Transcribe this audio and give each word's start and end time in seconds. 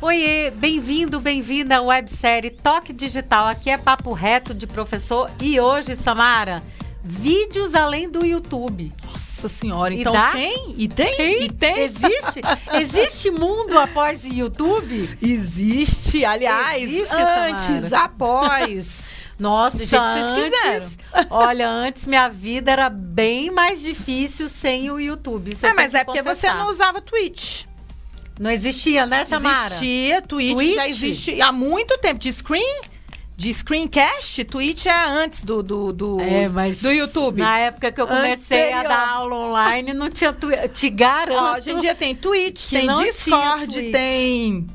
Oiê, 0.00 0.50
bem-vindo, 0.50 1.18
bem-vinda 1.18 1.78
à 1.78 1.82
websérie 1.82 2.50
Toque 2.50 2.92
Digital. 2.92 3.48
Aqui 3.48 3.68
é 3.68 3.76
Papo 3.76 4.12
Reto 4.12 4.54
de 4.54 4.66
Professor 4.66 5.28
e 5.40 5.58
hoje, 5.58 5.96
Samara, 5.96 6.62
vídeos 7.02 7.74
além 7.74 8.08
do 8.08 8.24
YouTube. 8.24 8.92
Nossa 9.04 9.48
senhora, 9.48 9.92
E 9.92 10.00
então 10.00 10.12
dá? 10.12 10.32
tem? 10.32 10.74
E 10.76 10.86
tem? 10.88 11.16
Tem? 11.16 11.42
E 11.44 11.50
tem? 11.50 11.78
Existe? 11.80 12.40
Existe 12.80 13.30
mundo 13.32 13.76
após 13.76 14.24
YouTube? 14.24 15.16
Existe, 15.20 16.24
aliás, 16.24 16.80
Existe, 16.82 17.16
antes, 17.16 17.88
Samara. 17.88 18.04
após. 18.04 19.08
Nossa, 19.38 19.78
Do 19.78 19.84
jeito 19.86 20.04
antes, 20.04 20.98
olha, 21.30 21.68
antes 21.68 22.06
minha 22.06 22.28
vida 22.28 22.72
era 22.72 22.88
bem 22.90 23.52
mais 23.52 23.80
difícil 23.80 24.48
sem 24.48 24.90
o 24.90 24.98
YouTube. 24.98 25.52
Eu 25.60 25.68
é, 25.68 25.72
mas 25.72 25.94
é 25.94 26.00
que 26.00 26.06
porque 26.06 26.22
você 26.22 26.48
confessar. 26.48 26.58
não 26.58 26.68
usava 26.70 27.00
Twitch. 27.00 27.62
Não 28.38 28.50
existia, 28.50 29.04
né, 29.06 29.24
Samara? 29.24 29.74
Existia, 29.74 30.22
Twitch, 30.22 30.54
Twitch? 30.56 30.74
já 30.74 30.88
existe 30.88 31.40
há 31.40 31.50
muito 31.52 31.98
tempo. 31.98 32.18
De 32.20 32.32
screen, 32.32 32.80
de 33.36 33.52
screencast, 33.52 34.44
Twitch 34.44 34.86
é 34.86 35.04
antes 35.08 35.42
do, 35.42 35.62
do, 35.62 35.92
do, 35.92 36.20
É, 36.20 36.48
mas 36.48 36.80
do 36.80 36.90
YouTube. 36.90 37.40
Na 37.40 37.58
época 37.58 37.92
que 37.92 38.00
eu 38.00 38.06
comecei 38.06 38.72
a 38.72 38.80
Anterior. 38.80 38.88
dar 38.88 39.08
aula 39.08 39.36
online, 39.36 39.92
não 39.92 40.10
tinha 40.10 40.32
Twitch. 40.32 40.72
Te 40.72 40.90
garanto. 40.90 41.40
Ó, 41.40 41.56
hoje 41.56 41.70
em 41.70 41.78
dia 41.78 41.94
tem 41.94 42.14
Twitch, 42.14 42.68
tem 42.70 42.86
Discord, 42.94 43.90
tem 43.90 44.66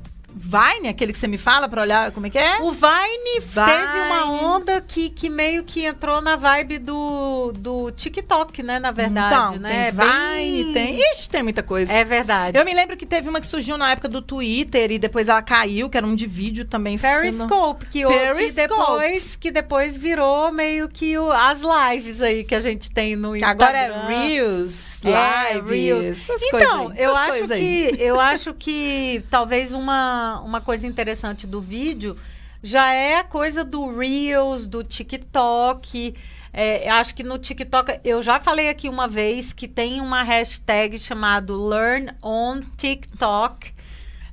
Vine, 0.46 0.90
aquele 0.90 1.14
que 1.14 1.18
você 1.18 1.28
me 1.28 1.38
fala 1.38 1.70
pra 1.70 1.82
olhar 1.82 2.12
como 2.12 2.28
é 2.28 2.30
que 2.30 2.38
é? 2.38 2.58
O 2.62 2.72
Vine, 2.72 3.40
Vine. 3.40 3.66
teve 3.66 4.00
uma 4.08 4.56
onda 4.56 4.82
que, 4.82 5.10
que 5.10 5.30
meio 5.30 5.64
que 5.64 5.86
entrou 5.86 6.20
na 6.22 6.36
vibe 6.36 6.80
do, 6.80 7.54
do 7.58 7.92
TikTok, 7.92 8.62
né? 8.62 8.78
Na 8.78 8.92
verdade, 8.92 9.56
então, 9.56 9.60
né? 9.62 9.92
tem 9.92 9.92
Vine, 9.92 10.64
Bem- 10.66 10.74
tem... 10.74 11.00
Ixi, 11.14 11.30
tem 11.30 11.44
muita 11.44 11.64
coisa. 11.64 11.94
É 11.94 12.04
verdade. 12.04 12.58
Eu 12.58 12.66
me 12.66 12.74
lembro 12.74 12.98
que 12.98 13.06
teve 13.06 13.30
uma 13.30 13.40
que 13.40 13.48
surgiu 13.48 13.78
na 13.78 13.92
época 13.92 14.10
do 14.10 14.22
Twitter 14.22 14.92
e 14.92 15.00
depois 15.00 15.30
ela 15.30 15.42
caiu, 15.42 15.90
que 15.90 15.98
era 15.98 16.06
um 16.06 16.14
de 16.14 16.28
vídeo 16.28 16.66
também. 16.66 16.98
Periscope, 16.98 17.86
que, 17.86 18.06
o- 18.06 18.10
que 18.10 18.18
Periscope. 18.18 18.54
depois, 18.68 19.36
que 19.38 19.50
depois 19.52 19.98
virou 19.98 20.52
meio 20.52 20.90
que 20.90 21.18
o- 21.18 21.32
as 21.32 21.62
lives 21.62 22.22
aí 22.22 22.44
que 22.44 22.54
a 22.54 22.60
gente 22.60 22.92
tem 22.92 23.16
no 23.16 23.34
Instagram. 23.36 23.66
agora 23.66 23.78
é 23.78 24.08
Reels, 24.08 24.93
É, 25.10 25.54
Lives, 25.56 25.70
Reels. 25.70 26.06
essas 26.06 26.42
Então, 26.42 26.86
coisas 26.86 27.00
eu 27.00 27.16
acho 27.16 27.30
coisas 27.30 27.52
aí. 27.52 27.96
que 27.96 28.02
eu 28.04 28.20
acho 28.20 28.54
que 28.54 29.24
talvez 29.30 29.74
uma, 29.74 30.40
uma 30.42 30.62
coisa 30.62 30.88
interessante 30.88 31.46
do 31.48 31.60
vídeo 31.62 32.18
já 32.62 32.94
é 32.94 33.18
a 33.18 33.24
coisa 33.24 33.64
do 33.64 33.96
Reels, 33.98 34.68
do 34.68 34.84
TikTok. 34.84 36.16
É, 36.54 36.88
eu 36.88 36.94
acho 36.94 37.16
que 37.16 37.24
no 37.24 37.38
TikTok, 37.38 38.00
eu 38.04 38.22
já 38.22 38.40
falei 38.40 38.70
aqui 38.70 38.88
uma 38.88 39.08
vez 39.08 39.52
que 39.52 39.68
tem 39.68 40.00
uma 40.00 40.24
hashtag 40.24 40.98
chamado 41.00 41.68
Learn 41.68 42.12
on 42.24 42.62
TikTok, 42.78 43.74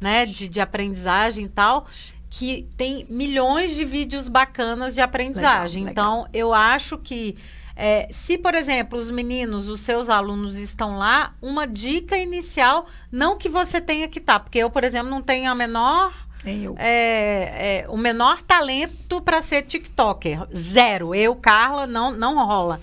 né? 0.01 0.27
De, 0.27 0.49
de 0.49 0.61
aprendizagem 0.61 1.47
e 1.47 1.49
tal. 1.49 1.87
Que 2.29 2.69
tem 2.77 3.05
milhões 3.11 3.75
de 3.75 3.85
vídeos 3.85 4.29
bacanas 4.29 4.95
de 4.95 5.01
aprendizagem. 5.01 5.85
Legal, 5.85 6.05
legal. 6.11 6.23
Então, 6.23 6.31
eu 6.33 6.55
acho 6.55 6.97
que 6.99 7.37
é, 7.83 8.09
se, 8.11 8.37
por 8.37 8.55
exemplo, 8.55 8.99
os 8.99 9.11
meninos, 9.11 9.71
os 9.71 9.81
seus 9.81 10.11
alunos 10.11 10.59
estão 10.59 10.99
lá, 10.99 11.35
uma 11.41 11.67
dica 11.67 12.19
inicial, 12.19 12.87
não 13.11 13.39
que 13.39 13.49
você 13.49 13.81
tenha 13.81 14.07
que 14.07 14.19
estar, 14.19 14.39
porque 14.41 14.59
eu, 14.59 14.69
por 14.69 14.85
exemplo, 14.85 15.09
não 15.09 15.23
tenho 15.23 15.51
a 15.51 15.55
menor, 15.55 16.13
é, 16.77 17.85
é, 17.85 17.87
o 17.89 17.97
menor 17.97 18.43
talento 18.43 19.23
para 19.23 19.41
ser 19.41 19.63
TikToker, 19.63 20.47
zero. 20.55 21.15
Eu, 21.15 21.35
Carla, 21.35 21.87
não, 21.87 22.13
não 22.13 22.35
rola. 22.35 22.81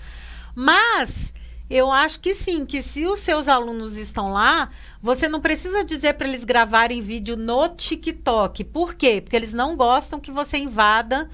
Mas 0.52 1.32
eu 1.70 1.92
acho 1.92 2.18
que 2.18 2.34
sim, 2.34 2.66
que 2.66 2.82
se 2.82 3.06
os 3.06 3.20
seus 3.20 3.46
alunos 3.46 3.96
estão 3.96 4.32
lá, 4.32 4.70
você 5.00 5.28
não 5.28 5.40
precisa 5.40 5.84
dizer 5.84 6.14
para 6.14 6.26
eles 6.26 6.44
gravarem 6.44 7.00
vídeo 7.00 7.36
no 7.36 7.68
TikTok. 7.68 8.64
Por 8.64 8.94
quê? 8.94 9.20
Porque 9.20 9.36
eles 9.36 9.54
não 9.54 9.76
gostam 9.76 10.18
que 10.18 10.32
você 10.32 10.58
invada 10.58 11.30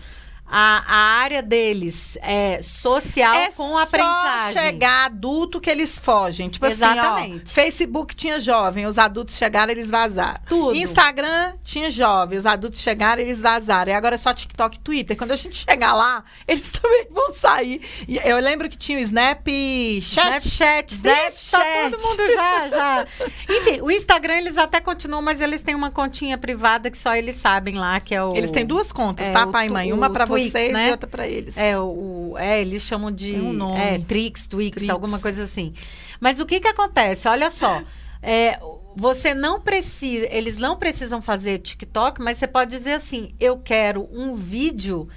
a, 0.47 0.85
a 0.87 0.97
área 1.23 1.43
deles 1.43 2.19
é, 2.21 2.61
social 2.63 3.35
é 3.35 3.51
com 3.51 3.77
aprendizagem. 3.79 4.55
só 4.55 4.61
chegar 4.61 5.07
adulto 5.07 5.61
que 5.61 5.71
eles 5.71 5.99
fogem. 5.99 6.49
Tipo 6.49 6.67
assim, 6.67 6.75
Exatamente. 6.77 7.51
ó, 7.51 7.55
Facebook 7.55 8.15
tinha 8.15 8.41
jovem, 8.41 8.87
os 8.87 8.99
adultos 8.99 9.37
chegaram, 9.37 9.73
eles 9.73 9.91
vazaram. 9.91 10.41
Tudo. 10.49 10.75
Instagram 10.75 11.55
tinha 11.65 11.91
jovem, 11.91 12.39
os 12.39 12.47
adultos 12.47 12.81
chegaram, 12.81 13.23
eles 13.23 13.41
vazaram. 13.41 13.91
E 13.91 13.95
agora 13.95 14.17
é 14.17 14.19
só 14.19 14.35
TikTok 14.35 14.77
e 14.77 14.81
Twitter. 14.81 15.17
Quando 15.17 15.33
a 15.33 15.37
gente 15.37 15.65
chegar 15.69 15.95
lá, 15.95 16.25
eles 16.47 16.71
também 16.71 17.07
vão 17.11 17.33
sair. 17.33 17.81
E 18.07 18.19
eu 18.19 18.39
lembro 18.39 18.69
que 18.69 18.77
tinha 18.77 18.99
o 18.99 19.01
Snapchat. 19.01 20.47
Snapchat, 20.47 20.93
Snapchat. 20.95 21.51
tá 21.51 21.91
todo 21.91 22.03
mundo 22.03 22.23
já, 22.35 22.69
já. 22.69 23.07
Enfim, 23.49 23.81
o 23.81 23.91
Instagram 23.91 24.35
eles 24.37 24.59
até 24.59 24.81
continuam, 24.81 25.23
mas 25.23 25.41
eles 25.41 25.63
têm 25.63 25.75
uma 25.75 25.91
continha 25.91 26.37
privada 26.37 26.91
que 26.91 26.99
só 26.99 27.15
eles 27.15 27.37
sabem 27.37 27.77
lá, 27.77 27.99
que 28.01 28.15
é 28.15 28.23
o... 28.23 28.35
Eles 28.37 28.51
têm 28.51 28.67
duas 28.67 28.93
contas, 28.93 29.27
É, 29.27 29.31
tá, 29.33 29.47
pai 29.47 29.67
e 29.67 29.71
mãe? 29.71 29.93
Uma 29.93 30.11
pra 30.11 30.27
Twix, 30.35 30.53
vocês 30.53 30.73
né? 30.73 30.89
e 30.89 30.91
outra 30.91 31.09
pra 31.09 31.27
eles. 31.27 31.57
É, 31.57 31.79
o, 31.79 32.33
o- 32.33 32.39
é, 32.39 32.61
eles 32.61 32.83
chamam 32.83 33.11
de 33.11 33.33
Tem 33.33 33.41
um 33.41 33.53
nome. 33.53 33.81
é, 33.81 33.99
Trix, 33.99 34.47
Twix, 34.47 34.77
Trix. 34.77 34.91
alguma 34.91 35.19
coisa 35.19 35.43
assim. 35.45 35.73
Mas 36.21 36.41
o 36.41 36.47
que 36.47 36.61
que 36.61 36.69
acontece? 36.69 37.27
Olha 37.29 37.51
só, 37.51 37.83
é, 38.23 38.59
você 38.97 39.35
não 39.35 39.61
precisa, 39.61 40.27
eles 40.31 40.57
não 40.59 40.77
precisam 40.77 41.21
fazer 41.21 41.59
TikTok, 41.59 42.21
mas 42.23 42.39
você 42.39 42.47
pode 42.47 42.71
dizer 42.71 42.93
assim, 42.93 43.31
eu 43.41 43.59
quero 43.59 44.09
um 44.13 44.35
vídeo 44.35 45.09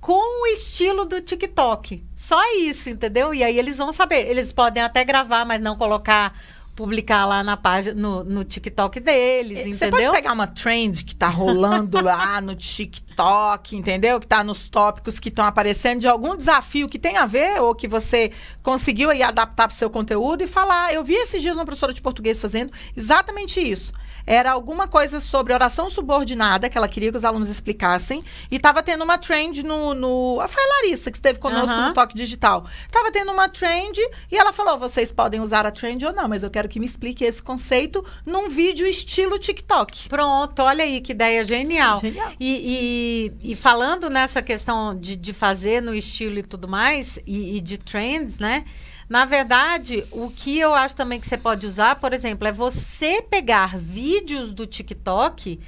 com 0.00 0.42
o 0.44 0.46
estilo 0.48 1.04
do 1.04 1.20
TikTok. 1.20 2.04
Só 2.14 2.40
isso, 2.54 2.88
entendeu? 2.88 3.34
E 3.34 3.42
aí 3.42 3.58
eles 3.58 3.76
vão 3.78 3.92
saber. 3.92 4.28
Eles 4.28 4.52
podem 4.52 4.82
até 4.82 5.04
gravar, 5.04 5.44
mas 5.44 5.60
não 5.60 5.76
colocar, 5.76 6.38
publicar 6.76 7.24
lá 7.24 7.42
na 7.42 7.56
página, 7.56 7.94
no, 8.00 8.22
no 8.22 8.44
TikTok 8.44 9.00
deles, 9.00 9.58
É, 9.60 9.62
Você 9.62 9.68
entendeu? 9.70 10.10
pode 10.10 10.10
pegar 10.12 10.32
uma 10.32 10.46
trend 10.46 11.02
que 11.04 11.16
tá 11.16 11.26
rolando 11.26 12.00
lá 12.00 12.38
no 12.42 12.54
TikTok, 12.54 13.74
entendeu? 13.74 14.20
Que 14.20 14.26
tá 14.26 14.44
nos 14.44 14.68
tópicos 14.68 15.18
que 15.18 15.30
estão 15.30 15.44
aparecendo 15.46 16.00
de 16.00 16.06
algum 16.06 16.36
desafio 16.36 16.88
que 16.88 16.98
tem 16.98 17.16
a 17.16 17.24
ver 17.26 17.60
ou 17.62 17.74
que 17.74 17.88
você 17.88 18.30
conseguiu 18.62 19.10
aí 19.10 19.22
adaptar 19.22 19.66
pro 19.68 19.76
seu 19.76 19.88
conteúdo 19.90 20.42
e 20.42 20.46
falar. 20.46 20.92
Eu 20.92 21.02
vi 21.02 21.14
esses 21.14 21.40
dias 21.40 21.56
uma 21.56 21.64
professora 21.64 21.92
de 21.94 22.00
português 22.02 22.38
fazendo 22.40 22.70
exatamente 22.94 23.58
isso. 23.58 23.92
Era 24.26 24.50
alguma 24.50 24.88
coisa 24.88 25.20
sobre 25.20 25.52
oração 25.52 25.88
subordinada 25.88 26.68
que 26.68 26.76
ela 26.76 26.88
queria 26.88 27.10
que 27.10 27.16
os 27.16 27.24
alunos 27.24 27.48
explicassem 27.48 28.24
e 28.50 28.58
tava 28.58 28.82
tendo 28.82 29.04
uma 29.04 29.18
trend 29.18 29.62
no, 29.62 29.94
no... 29.94 30.42
Foi 30.48 30.62
a 30.62 30.66
Larissa 30.82 31.10
que 31.10 31.16
esteve 31.16 31.38
conosco 31.38 31.70
Aham. 31.70 31.88
no 31.88 31.94
Toque 31.94 32.14
Digital. 32.16 32.66
Tava 32.90 33.12
tendo 33.12 33.30
uma 33.30 33.48
trend 33.48 33.98
e 34.30 34.36
ela 34.36 34.52
falou, 34.52 34.78
vocês 34.78 35.12
podem 35.12 35.40
usar 35.40 35.64
a 35.64 35.70
trend 35.70 36.04
ou 36.04 36.12
não, 36.12 36.26
mas 36.28 36.42
eu 36.42 36.50
quero 36.50 36.68
que 36.68 36.80
me 36.80 36.86
explique 36.86 37.24
esse 37.24 37.42
conceito 37.42 38.04
num 38.24 38.48
vídeo 38.48 38.86
estilo 38.86 39.38
TikTok. 39.38 40.08
Pronto, 40.08 40.60
olha 40.62 40.82
aí 40.84 41.00
que 41.00 41.12
ideia 41.12 41.44
genial. 41.44 42.00
Genial. 42.00 42.32
E, 42.40 43.30
e- 43.42 43.52
e 43.52 43.54
falando 43.54 44.10
nessa 44.10 44.42
questão 44.42 44.96
de, 44.98 45.14
de 45.16 45.32
fazer 45.32 45.80
no 45.80 45.94
estilo 45.94 46.38
e 46.38 46.42
tudo 46.42 46.66
mais, 46.66 47.18
e, 47.26 47.56
e 47.56 47.60
de 47.60 47.78
trends, 47.78 48.38
né? 48.38 48.64
Na 49.08 49.24
verdade, 49.24 50.04
o 50.10 50.30
que 50.30 50.58
eu 50.58 50.74
acho 50.74 50.96
também 50.96 51.20
que 51.20 51.28
você 51.28 51.38
pode 51.38 51.66
usar, 51.66 51.96
por 51.96 52.12
exemplo, 52.12 52.46
é 52.46 52.52
você 52.52 53.22
pegar 53.22 53.78
vídeos 53.78 54.52
do 54.52 54.66
TikTok 54.66 55.60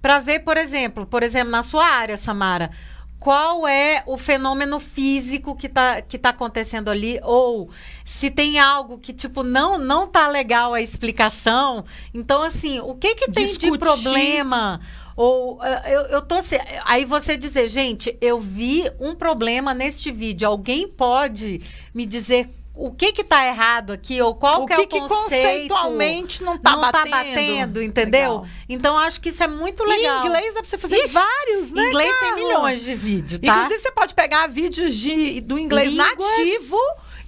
para 0.00 0.20
ver, 0.20 0.40
por 0.40 0.56
exemplo, 0.56 1.06
por 1.06 1.22
exemplo, 1.22 1.50
na 1.50 1.62
sua 1.62 1.84
área, 1.86 2.16
Samara, 2.16 2.70
qual 3.18 3.66
é 3.66 4.02
o 4.06 4.18
fenômeno 4.18 4.78
físico 4.78 5.56
que 5.56 5.66
tá, 5.66 6.02
que 6.02 6.18
tá 6.18 6.28
acontecendo 6.28 6.90
ali, 6.90 7.18
ou 7.22 7.70
se 8.04 8.30
tem 8.30 8.58
algo 8.58 8.98
que, 8.98 9.14
tipo, 9.14 9.42
não, 9.42 9.78
não 9.78 10.06
tá 10.06 10.28
legal 10.28 10.74
a 10.74 10.82
explicação. 10.82 11.86
Então, 12.12 12.42
assim, 12.42 12.80
o 12.80 12.94
que 12.94 13.14
que 13.14 13.30
tem 13.30 13.46
de 13.46 13.52
Discutir. 13.58 13.78
problema? 13.78 14.78
Ou 15.16 15.58
eh, 15.64 15.94
eu, 15.94 16.00
eu 16.02 16.22
tô 16.22 16.34
assim, 16.34 16.56
aí 16.84 17.06
você 17.06 17.36
dizer, 17.36 17.66
gente, 17.68 18.14
eu 18.20 18.38
vi 18.38 18.90
um 19.00 19.14
problema 19.14 19.72
neste 19.72 20.12
vídeo. 20.12 20.46
Alguém 20.46 20.86
pode 20.86 21.62
me 21.94 22.04
dizer 22.04 22.50
o 22.76 22.90
que 22.92 23.12
que 23.12 23.22
tá 23.22 23.46
errado 23.46 23.92
aqui 23.92 24.20
ou 24.20 24.34
qual 24.34 24.62
o 24.62 24.66
que, 24.66 24.74
que, 24.74 24.80
é 24.80 24.84
o 24.84 24.88
que 24.88 24.98
conceito? 25.00 25.22
conceitualmente 25.68 26.42
não 26.42 26.58
tá 26.58 26.72
não 26.72 26.80
batendo. 26.80 27.10
tá 27.10 27.16
batendo, 27.18 27.82
entendeu? 27.82 28.30
Legal. 28.40 28.46
Então 28.68 28.98
acho 28.98 29.20
que 29.20 29.28
isso 29.28 29.42
é 29.42 29.46
muito 29.46 29.84
Em 29.84 29.88
legal. 29.88 30.24
inglês 30.26 30.54
dá 30.54 30.60
pra 30.60 30.64
você 30.68 30.78
fazer 30.78 30.96
Ixi, 31.04 31.14
vários, 31.14 31.72
né? 31.72 31.82
Em 31.82 31.86
inglês 31.88 32.18
tem 32.18 32.34
milhões 32.34 32.82
de 32.82 32.94
vídeos, 32.94 33.40
tá? 33.40 33.46
Inclusive, 33.46 33.78
você 33.78 33.92
pode 33.92 34.14
pegar 34.14 34.46
vídeos 34.48 34.94
de, 34.96 35.40
do 35.40 35.58
inglês 35.58 35.90
Línguas. 35.92 36.08
nativo 36.18 36.78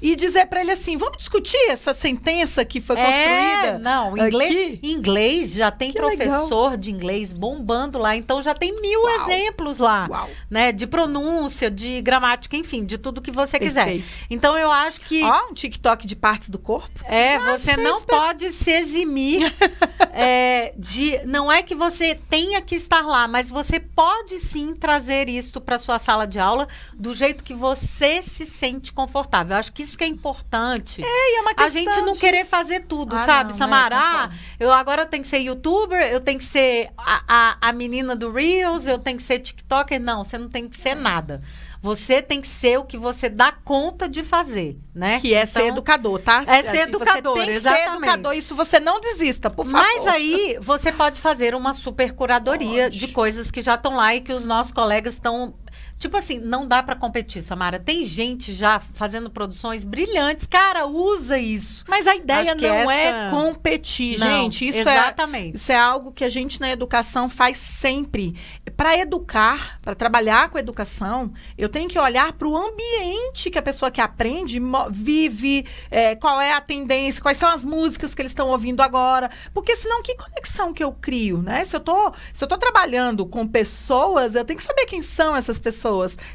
e 0.00 0.14
dizer 0.16 0.46
pra 0.46 0.60
ele 0.60 0.70
assim: 0.72 0.96
vamos 0.96 1.18
discutir 1.18 1.56
essa 1.70 1.92
sentença 1.94 2.64
que 2.64 2.80
foi 2.80 2.96
É, 2.98 3.04
construída. 3.04 3.78
não, 3.78 4.16
inglês, 4.16 4.78
inglês 4.82 5.52
já 5.54 5.70
tem 5.70 5.92
Que 5.92 5.98
professor 5.98 6.76
de 6.76 6.90
inglês 6.90 7.32
bombando 7.32 7.98
lá, 7.98 8.16
então 8.16 8.40
já 8.42 8.54
tem 8.54 8.80
mil 8.80 9.02
Uau. 9.02 9.14
exemplos 9.30 9.78
lá, 9.78 10.06
Uau. 10.10 10.30
né? 10.50 10.72
De 10.72 10.86
pronúncia, 10.86 11.70
de 11.70 12.00
gramática, 12.02 12.56
enfim, 12.56 12.84
de 12.84 12.98
tudo 12.98 13.22
que 13.22 13.30
você 13.30 13.58
quiser. 13.58 13.84
Perfeito. 13.86 14.08
Então 14.30 14.56
eu 14.58 14.70
acho 14.70 15.00
que 15.00 15.22
Ó, 15.24 15.50
um 15.50 15.54
TikTok 15.54 16.06
de 16.06 16.16
partes 16.16 16.48
do 16.50 16.58
corpo. 16.58 16.88
é, 17.04 17.38
você 17.38 17.76
não 17.76 17.94
Shakespeare. 18.00 18.18
pode 18.18 18.52
se 18.52 18.70
eximir 18.70 19.52
é, 20.12 20.72
de. 20.76 21.20
Não 21.24 21.50
é 21.50 21.62
que 21.62 21.74
você 21.74 22.14
tenha 22.28 22.60
que 22.60 22.74
estar 22.74 23.02
lá, 23.06 23.26
mas 23.28 23.50
você 23.50 23.78
pode 23.80 24.38
sim 24.40 24.74
trazer 24.74 25.28
isto 25.28 25.60
para 25.60 25.78
sua 25.78 25.98
sala 25.98 26.26
de 26.26 26.38
aula 26.38 26.68
do 26.94 27.14
jeito 27.14 27.42
que 27.44 27.54
você 27.54 28.22
se 28.22 28.44
sente 28.46 28.92
confortável. 28.92 29.54
Eu 29.54 29.60
acho 29.60 29.72
que 29.72 29.85
isso 29.86 29.98
que 29.98 30.04
é 30.04 30.06
importante. 30.06 31.02
É, 31.02 31.06
e 31.34 31.38
é 31.38 31.40
uma 31.40 31.50
A 31.52 31.54
questão 31.54 31.72
gente 31.82 32.00
não 32.02 32.12
de- 32.14 32.18
querer 32.20 32.44
fazer 32.44 32.80
tudo, 32.86 33.16
Ah, 33.16 33.24
sabe, 33.24 33.50
não, 33.52 33.58
Samara? 33.58 33.94
é, 33.94 33.98
Ah, 33.98 34.12
concordo. 34.22 34.34
eu 34.60 34.72
agora 34.72 35.06
tenho 35.06 35.22
que 35.22 35.28
ser 35.28 35.38
youtuber, 35.38 36.00
eu 36.12 36.20
tenho 36.20 36.38
que 36.38 36.44
ser 36.44 36.90
a, 36.96 37.22
a, 37.26 37.68
a 37.68 37.72
menina 37.72 38.14
do 38.14 38.30
Reels, 38.32 38.86
eu 38.86 38.98
tenho 38.98 39.16
que 39.16 39.22
ser 39.22 39.38
TikToker. 39.40 40.00
Não, 40.00 40.24
você 40.24 40.36
não 40.38 40.48
tem 40.48 40.68
que 40.68 40.76
ser 40.76 40.94
nada. 40.94 41.42
Você 41.82 42.20
tem 42.20 42.40
que 42.40 42.48
ser 42.48 42.78
o 42.78 42.84
que 42.84 42.96
você 42.96 43.28
dá 43.28 43.52
conta 43.52 44.08
de 44.08 44.24
fazer, 44.24 44.76
né? 44.92 45.20
Que 45.20 45.34
é 45.34 45.46
ser 45.46 45.60
Então, 45.64 45.68
educador, 45.76 46.18
tá? 46.20 46.42
É 46.46 46.62
ser 46.62 46.70
Você 46.70 46.78
educador, 46.80 47.34
tem 47.34 47.46
que 47.52 47.60
ser 47.60 47.68
exatamente. 47.68 47.96
educador. 47.96 48.32
Isso 48.34 48.56
você 48.56 48.80
não 48.80 49.00
desista, 49.00 49.48
por 49.50 49.66
favor. 49.66 49.82
Mas 49.86 50.06
aí 50.06 50.56
você 50.60 50.90
pode 50.90 51.20
fazer 51.20 51.54
uma 51.54 51.72
super 51.74 52.12
curadoria 52.12 52.84
Pode. 52.84 52.98
de 52.98 53.08
coisas 53.08 53.50
que 53.52 53.60
já 53.60 53.74
estão 53.76 53.94
lá 53.94 54.14
e 54.16 54.20
que 54.20 54.32
os 54.32 54.44
nossos 54.44 54.72
colegas 54.72 55.14
estão. 55.14 55.54
Tipo 55.98 56.18
assim, 56.18 56.38
não 56.38 56.68
dá 56.68 56.82
pra 56.82 56.94
competir, 56.94 57.42
Samara. 57.42 57.78
Tem 57.80 58.04
gente 58.04 58.52
já 58.52 58.78
fazendo 58.78 59.30
produções 59.30 59.82
brilhantes. 59.82 60.46
Cara, 60.46 60.84
usa 60.86 61.38
isso. 61.38 61.84
Mas 61.88 62.06
a 62.06 62.14
ideia 62.14 62.54
não 62.54 62.90
é 62.90 63.04
essa- 63.06 63.30
competir, 63.30 64.18
Não, 64.18 64.26
gente. 64.42 64.68
Isso 64.68 64.76
é 64.78 64.82
exatamente. 64.82 65.56
Isso 65.56 65.72
é 65.72 65.76
algo 65.78 66.12
que 66.12 66.22
a 66.22 66.28
gente 66.28 66.60
na 66.60 66.68
educação 66.70 67.30
faz 67.30 67.56
sempre. 67.56 68.36
Para 68.76 68.98
educar, 68.98 69.78
para 69.80 69.94
trabalhar 69.94 70.50
com 70.50 70.58
educação, 70.58 71.32
eu 71.56 71.66
tenho 71.68 71.88
que 71.88 71.98
olhar 71.98 72.30
para 72.34 72.46
o 72.46 72.54
ambiente 72.54 73.50
que 73.50 73.58
a 73.58 73.62
pessoa 73.62 73.90
que 73.90 74.00
aprende 74.02 74.60
vive, 74.90 75.64
é, 75.90 76.14
qual 76.14 76.38
é 76.38 76.52
a 76.52 76.60
tendência, 76.60 77.22
quais 77.22 77.38
são 77.38 77.48
as 77.48 77.64
músicas 77.64 78.14
que 78.14 78.20
eles 78.20 78.32
estão 78.32 78.48
ouvindo 78.48 78.82
agora. 78.82 79.30
Porque 79.54 79.74
senão, 79.74 80.02
que 80.02 80.14
conexão 80.14 80.74
que 80.74 80.84
eu 80.84 80.92
crio, 80.92 81.40
né? 81.40 81.64
Se 81.64 81.74
eu 81.74 81.80
tô, 81.80 82.12
se 82.34 82.44
eu 82.44 82.48
tô 82.48 82.58
trabalhando 82.58 83.24
com 83.24 83.46
pessoas, 83.48 84.34
eu 84.34 84.44
tenho 84.44 84.58
que 84.58 84.62
saber 84.62 84.84
quem 84.84 85.00
são 85.00 85.34
essas 85.34 85.58
pessoas. 85.58 85.85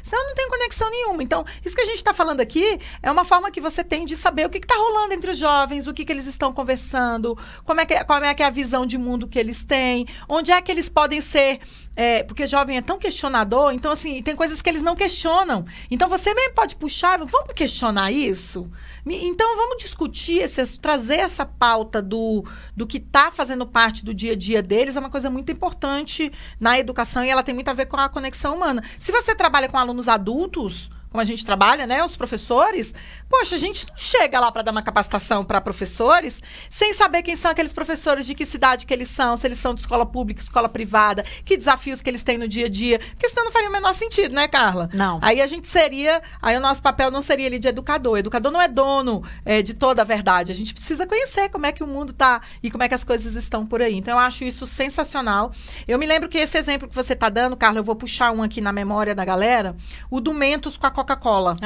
Senão 0.02 0.22
eu 0.22 0.28
não 0.28 0.34
tenho 0.34 0.48
conexão 0.48 0.90
nenhuma. 0.90 1.22
Então, 1.22 1.44
isso 1.64 1.74
que 1.74 1.82
a 1.82 1.86
gente 1.86 1.96
está 1.96 2.12
falando 2.12 2.40
aqui 2.40 2.78
é 3.02 3.10
uma 3.10 3.24
forma 3.24 3.50
que 3.50 3.60
você 3.60 3.84
tem 3.84 4.04
de 4.04 4.16
saber 4.16 4.46
o 4.46 4.50
que 4.50 4.58
está 4.58 4.74
rolando 4.74 5.14
entre 5.14 5.30
os 5.30 5.38
jovens, 5.38 5.86
o 5.86 5.94
que, 5.94 6.04
que 6.04 6.12
eles 6.12 6.26
estão 6.26 6.52
conversando, 6.52 7.36
como 7.64 7.80
é, 7.80 7.86
que, 7.86 8.04
como 8.04 8.24
é 8.24 8.34
que 8.34 8.42
é 8.42 8.46
a 8.46 8.50
visão 8.50 8.86
de 8.86 8.98
mundo 8.98 9.28
que 9.28 9.38
eles 9.38 9.64
têm, 9.64 10.06
onde 10.28 10.52
é 10.52 10.60
que 10.60 10.70
eles 10.72 10.88
podem 10.88 11.20
ser. 11.20 11.60
é, 11.94 12.22
porque 12.22 12.46
jovem 12.46 12.78
é 12.78 12.82
tão 12.82 12.98
questionador, 12.98 13.72
então, 13.72 13.92
assim, 13.92 14.22
tem 14.22 14.34
coisas 14.34 14.62
que 14.62 14.68
eles 14.68 14.82
não 14.82 14.94
questionam. 14.94 15.64
Então, 15.90 16.08
você 16.08 16.32
mesmo 16.32 16.54
pode 16.54 16.76
puxar, 16.76 17.18
vamos 17.18 17.52
questionar 17.54 18.10
isso? 18.10 18.70
Então, 19.04 19.56
vamos 19.56 19.82
discutir, 19.82 20.38
esse, 20.38 20.78
trazer 20.78 21.16
essa 21.16 21.44
pauta 21.44 22.00
do, 22.00 22.44
do 22.76 22.86
que 22.86 22.98
está 22.98 23.32
fazendo 23.32 23.66
parte 23.66 24.04
do 24.04 24.14
dia 24.14 24.32
a 24.32 24.36
dia 24.36 24.62
deles, 24.62 24.96
é 24.96 25.00
uma 25.00 25.10
coisa 25.10 25.28
muito 25.28 25.50
importante 25.50 26.30
na 26.60 26.78
educação 26.78 27.24
e 27.24 27.30
ela 27.30 27.42
tem 27.42 27.54
muito 27.54 27.68
a 27.68 27.72
ver 27.72 27.86
com 27.86 27.96
a 27.96 28.08
conexão 28.08 28.54
humana. 28.54 28.82
Se 28.98 29.10
você 29.10 29.34
trabalha 29.34 29.68
com 29.68 29.76
alunos 29.76 30.08
adultos, 30.08 30.88
como 31.12 31.20
a 31.20 31.24
gente 31.24 31.44
trabalha, 31.44 31.86
né, 31.86 32.02
os 32.02 32.16
professores, 32.16 32.94
poxa, 33.28 33.54
a 33.54 33.58
gente 33.58 33.86
não 33.88 33.96
chega 33.96 34.40
lá 34.40 34.50
para 34.50 34.62
dar 34.62 34.72
uma 34.72 34.82
capacitação 34.82 35.44
para 35.44 35.60
professores 35.60 36.42
sem 36.70 36.92
saber 36.94 37.22
quem 37.22 37.36
são 37.36 37.50
aqueles 37.50 37.72
professores, 37.72 38.26
de 38.26 38.34
que 38.34 38.46
cidade 38.46 38.86
que 38.86 38.94
eles 38.94 39.08
são, 39.08 39.36
se 39.36 39.46
eles 39.46 39.58
são 39.58 39.74
de 39.74 39.80
escola 39.80 40.06
pública, 40.06 40.40
escola 40.40 40.68
privada, 40.68 41.22
que 41.44 41.56
desafios 41.56 42.00
que 42.00 42.08
eles 42.08 42.22
têm 42.22 42.38
no 42.38 42.48
dia 42.48 42.66
a 42.66 42.68
dia, 42.68 42.98
porque 42.98 43.28
senão 43.28 43.44
não 43.44 43.52
faria 43.52 43.68
o 43.68 43.72
menor 43.72 43.92
sentido, 43.92 44.34
né, 44.34 44.48
Carla? 44.48 44.88
Não. 44.94 45.18
Aí 45.20 45.42
a 45.42 45.46
gente 45.46 45.68
seria, 45.68 46.22
aí 46.40 46.56
o 46.56 46.60
nosso 46.60 46.82
papel 46.82 47.10
não 47.10 47.20
seria 47.20 47.46
ali 47.46 47.58
de 47.58 47.68
educador. 47.68 48.18
Educador 48.18 48.50
não 48.50 48.60
é 48.60 48.68
dono 48.68 49.22
é, 49.44 49.60
de 49.60 49.74
toda 49.74 50.00
a 50.00 50.04
verdade. 50.04 50.50
A 50.50 50.54
gente 50.54 50.72
precisa 50.72 51.06
conhecer 51.06 51.50
como 51.50 51.66
é 51.66 51.72
que 51.72 51.84
o 51.84 51.86
mundo 51.86 52.14
tá 52.14 52.40
e 52.62 52.70
como 52.70 52.82
é 52.82 52.88
que 52.88 52.94
as 52.94 53.04
coisas 53.04 53.36
estão 53.36 53.66
por 53.66 53.82
aí. 53.82 53.94
Então 53.96 54.14
eu 54.14 54.18
acho 54.18 54.44
isso 54.44 54.64
sensacional. 54.64 55.52
Eu 55.86 55.98
me 55.98 56.06
lembro 56.06 56.28
que 56.28 56.38
esse 56.38 56.56
exemplo 56.56 56.88
que 56.88 56.94
você 56.94 57.14
tá 57.14 57.28
dando, 57.28 57.56
Carla, 57.56 57.80
eu 57.80 57.84
vou 57.84 57.96
puxar 57.96 58.32
um 58.32 58.42
aqui 58.42 58.60
na 58.60 58.72
memória 58.72 59.14
da 59.14 59.24
galera, 59.24 59.76
o 60.10 60.20
do 60.20 60.32
Mentos 60.32 60.76
com 60.76 60.86
a 60.86 60.90
Coca-Cola. 61.02 61.56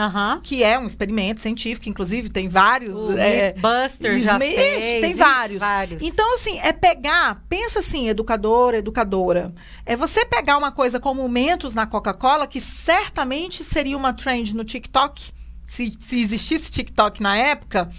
Que 0.43 0.63
é 0.63 0.79
um 0.79 0.87
experimento 0.87 1.41
científico, 1.41 1.89
inclusive, 1.89 2.29
tem 2.29 2.49
vários. 2.49 2.97
O 2.97 3.17
é, 3.17 3.53
Buster 3.53 4.19
já 4.19 4.39
fez. 4.39 5.01
tem 5.01 5.15
vários. 5.15 5.61
vários. 5.61 6.03
Então, 6.03 6.35
assim, 6.35 6.59
é 6.61 6.73
pegar, 6.73 7.43
pensa 7.49 7.79
assim, 7.81 8.09
educador, 8.09 8.75
educadora. 8.75 9.55
É 9.85 9.95
você 9.95 10.25
pegar 10.25 10.57
uma 10.57 10.73
coisa 10.73 10.99
como 10.99 11.25
o 11.25 11.29
Mentos 11.29 11.75
na 11.75 11.87
Coca-Cola, 11.87 12.47
que 12.47 12.61
certamente 12.61 13.63
seria 13.63 13.97
uma 13.97 14.13
trend 14.13 14.55
no 14.55 14.65
TikTok, 14.65 15.33
se, 15.67 15.97
se 16.01 16.21
existisse 16.21 16.71
TikTok 16.71 17.23
na 17.23 17.37
época, 17.37 17.91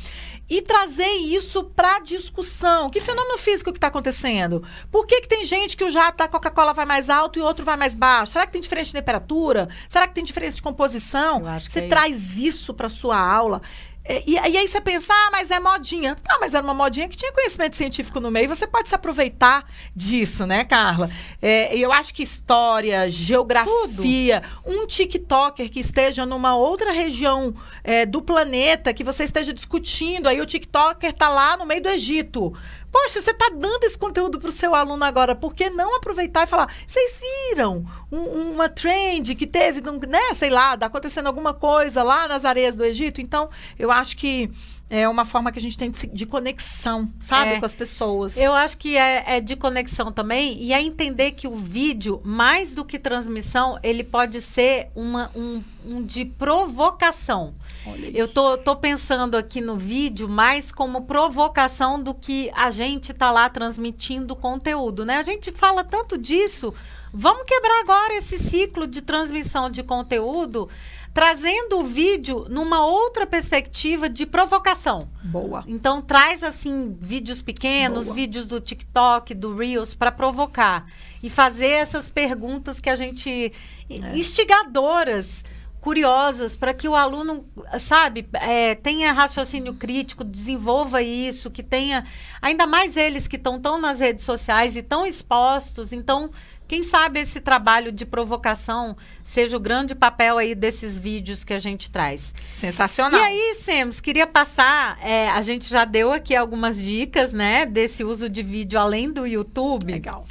e 0.49 0.61
trazer 0.61 1.09
isso 1.09 1.63
para 1.63 1.99
discussão. 1.99 2.89
Que 2.89 3.01
fenômeno 3.01 3.37
físico 3.37 3.71
que 3.71 3.77
está 3.77 3.87
acontecendo? 3.87 4.63
Por 4.91 5.05
que, 5.05 5.21
que 5.21 5.27
tem 5.27 5.43
gente 5.43 5.75
que 5.75 5.83
o 5.83 5.89
jato 5.89 6.17
da 6.17 6.27
Coca-Cola 6.27 6.73
vai 6.73 6.85
mais 6.85 7.09
alto 7.09 7.37
e 7.37 7.41
outro 7.41 7.65
vai 7.65 7.75
mais 7.75 7.93
baixo? 7.93 8.31
Será 8.31 8.45
que 8.45 8.53
tem 8.53 8.61
diferença 8.61 8.87
de 8.87 8.93
temperatura? 8.93 9.67
Será 9.87 10.07
que 10.07 10.15
tem 10.15 10.23
diferença 10.23 10.55
de 10.55 10.61
composição? 10.61 11.41
Você 11.69 11.79
é 11.79 11.87
traz 11.87 12.37
isso 12.37 12.73
para 12.73 12.89
sua 12.89 13.17
aula. 13.17 13.61
É, 14.07 14.23
E, 14.25 14.33
e 14.33 14.57
aí 14.57 14.67
você 14.67 14.79
pensa, 14.79 15.13
ah, 15.13 15.29
mas 15.31 15.51
é 15.51 15.59
modinha. 15.59 16.15
Tá, 16.15 16.37
mas 16.39 16.53
era 16.53 16.63
uma 16.63 16.73
modinha 16.73 17.07
que 17.09 17.17
tinha 17.17 17.31
conhecimento 17.31 17.75
científico 17.75 18.19
no 18.19 18.31
meio. 18.31 18.47
Você 18.47 18.65
pode 18.65 18.87
se 18.87 18.95
aproveitar 18.95 19.65
disso, 19.95 20.45
né, 20.45 20.63
Carla? 20.63 21.09
É, 21.41 21.75
eu 21.77 21.91
acho 21.91 22.13
que 22.13 22.23
história, 22.23 23.09
geografia, 23.09 24.41
um 24.65 24.87
TikToker 24.87 25.69
que 25.69 25.79
esteja 25.79 26.25
numa 26.25 26.55
outra 26.55 26.91
região 26.91 27.53
é, 27.83 28.05
do 28.05 28.21
planeta, 28.21 28.93
que 28.93 29.03
você 29.03 29.23
esteja 29.23 29.53
discutindo, 29.53 30.27
aí 30.27 30.39
o 30.39 30.45
TikToker 30.45 31.11
tá 31.13 31.27
lá 31.29 31.57
no 31.57 31.65
meio 31.65 31.81
do 31.83 31.89
Egito. 31.89 32.53
Poxa, 32.99 33.21
você 33.21 33.31
tá 33.31 33.49
dando 33.53 33.83
esse 33.83 33.95
conteúdo 33.97 34.39
pro 34.39 34.51
seu 34.51 34.73
aluno 34.73 35.03
agora, 35.03 35.35
por 35.35 35.53
que 35.53 35.69
não 35.69 35.95
aproveitar 35.95 36.43
e 36.43 36.47
falar, 36.47 36.73
vocês 36.85 37.21
viram 37.51 37.85
um- 38.11 38.53
uma 38.53 38.67
trend 38.67 39.35
que 39.35 39.45
teve, 39.45 39.81
né, 40.07 40.33
sei 40.33 40.49
lá, 40.49 40.75
tá 40.75 40.87
acontecendo 40.87 41.27
alguma 41.27 41.53
coisa 41.53 42.01
lá 42.01 42.27
nas 42.27 42.43
areias 42.43 42.75
do 42.75 42.83
Egito? 42.83 43.21
Então, 43.21 43.49
eu 43.77 43.91
acho 43.91 44.17
que 44.17 44.49
é 44.89 45.07
uma 45.07 45.25
forma 45.25 45.51
que 45.51 45.59
a 45.59 45.61
gente 45.61 45.77
tem 45.77 45.91
de, 45.91 46.07
de 46.07 46.25
conexão, 46.25 47.09
sabe, 47.19 47.51
É. 47.55 47.59
com 47.59 47.65
as 47.65 47.75
pessoas. 47.75 48.37
Eu 48.37 48.55
acho 48.55 48.77
que 48.77 48.95
é, 48.95 49.37
é 49.37 49.41
de 49.41 49.55
conexão 49.55 50.11
também 50.11 50.57
e 50.63 50.71
é 50.71 50.81
entender 50.81 51.31
que 51.31 51.47
o 51.47 51.55
vídeo, 51.57 52.21
mais 52.23 52.73
do 52.73 52.85
que 52.85 52.97
transmissão, 52.97 53.77
ele 53.83 54.03
pode 54.03 54.39
ser 54.39 54.87
uma, 54.95 55.29
um, 55.35 55.61
um 55.85 56.01
de 56.03 56.23
provocação. 56.25 57.53
Olha 57.85 58.09
Eu 58.17 58.25
isso. 58.25 58.33
tô, 58.33 58.57
tô 58.57 58.75
pensando 58.75 59.35
aqui 59.35 59.59
no 59.61 59.77
vídeo 59.77 60.27
mais 60.29 60.71
como 60.71 61.01
provocação 61.03 62.01
do 62.01 62.13
que 62.13 62.49
a 62.55 62.69
gente 62.69 63.13
tá 63.13 63.31
lá 63.31 63.49
transmitindo 63.49 64.35
conteúdo, 64.35 65.05
né? 65.05 65.17
A 65.17 65.23
gente 65.23 65.51
fala 65.51 65.83
tanto 65.83 66.17
disso. 66.17 66.73
Vamos 67.13 67.43
quebrar 67.45 67.79
agora 67.81 68.15
esse 68.17 68.37
ciclo 68.37 68.85
de 68.85 69.01
transmissão 69.01 69.69
de 69.69 69.81
conteúdo, 69.81 70.69
trazendo 71.17 71.79
o 71.79 71.83
vídeo 71.83 72.45
numa 72.47 72.85
outra 72.85 73.25
perspectiva 73.25 74.07
de 74.07 74.23
provocação. 74.23 75.09
Boa. 75.23 75.63
Então 75.65 75.99
traz 75.99 76.43
assim 76.43 76.95
vídeos 77.01 77.41
pequenos, 77.41 78.05
Boa. 78.05 78.15
vídeos 78.15 78.45
do 78.45 78.61
TikTok, 78.61 79.33
do 79.33 79.55
Reels 79.55 79.95
para 79.95 80.11
provocar 80.11 80.85
e 81.23 81.27
fazer 81.27 81.69
essas 81.69 82.07
perguntas 82.11 82.79
que 82.79 82.87
a 82.87 82.93
gente 82.95 83.51
É. 83.89 84.15
instigadoras, 84.15 85.43
curiosas, 85.81 86.55
para 86.55 86.71
que 86.71 86.87
o 86.87 86.93
aluno, 86.95 87.47
sabe, 87.79 88.27
é, 88.33 88.75
tenha 88.75 89.11
raciocínio 89.11 89.73
crítico, 89.73 90.23
desenvolva 90.23 91.01
isso, 91.01 91.49
que 91.49 91.63
tenha 91.63 92.05
ainda 92.39 92.67
mais 92.67 92.95
eles 92.95 93.27
que 93.27 93.37
estão 93.37 93.59
tão 93.59 93.79
nas 93.81 94.01
redes 94.01 94.23
sociais 94.23 94.75
e 94.75 94.83
tão 94.83 95.03
expostos. 95.03 95.93
Então, 95.93 96.29
quem 96.67 96.83
sabe 96.83 97.21
esse 97.21 97.39
trabalho 97.39 97.91
de 97.91 98.05
provocação 98.05 98.97
seja 99.23 99.55
o 99.55 99.59
grande 99.59 99.95
papel 99.95 100.37
aí 100.37 100.53
desses 100.53 100.99
vídeos 100.99 101.43
que 101.43 101.53
a 101.53 101.59
gente 101.59 101.89
traz. 101.89 102.33
Sensacional. 102.53 103.19
E 103.19 103.23
aí, 103.23 103.55
Sems, 103.61 104.01
queria 104.01 104.27
passar. 104.27 104.97
é, 105.01 105.29
a 105.29 105.41
gente 105.41 105.69
já 105.69 105.85
deu 105.85 106.11
aqui 106.11 106.35
algumas 106.35 106.81
dicas, 106.81 107.31
né? 107.31 107.65
Desse 107.65 108.03
uso 108.03 108.29
de 108.29 108.43
vídeo 108.43 108.79
além 108.79 109.11
do 109.11 109.25
YouTube. 109.25 109.91
Legal. 109.93 110.25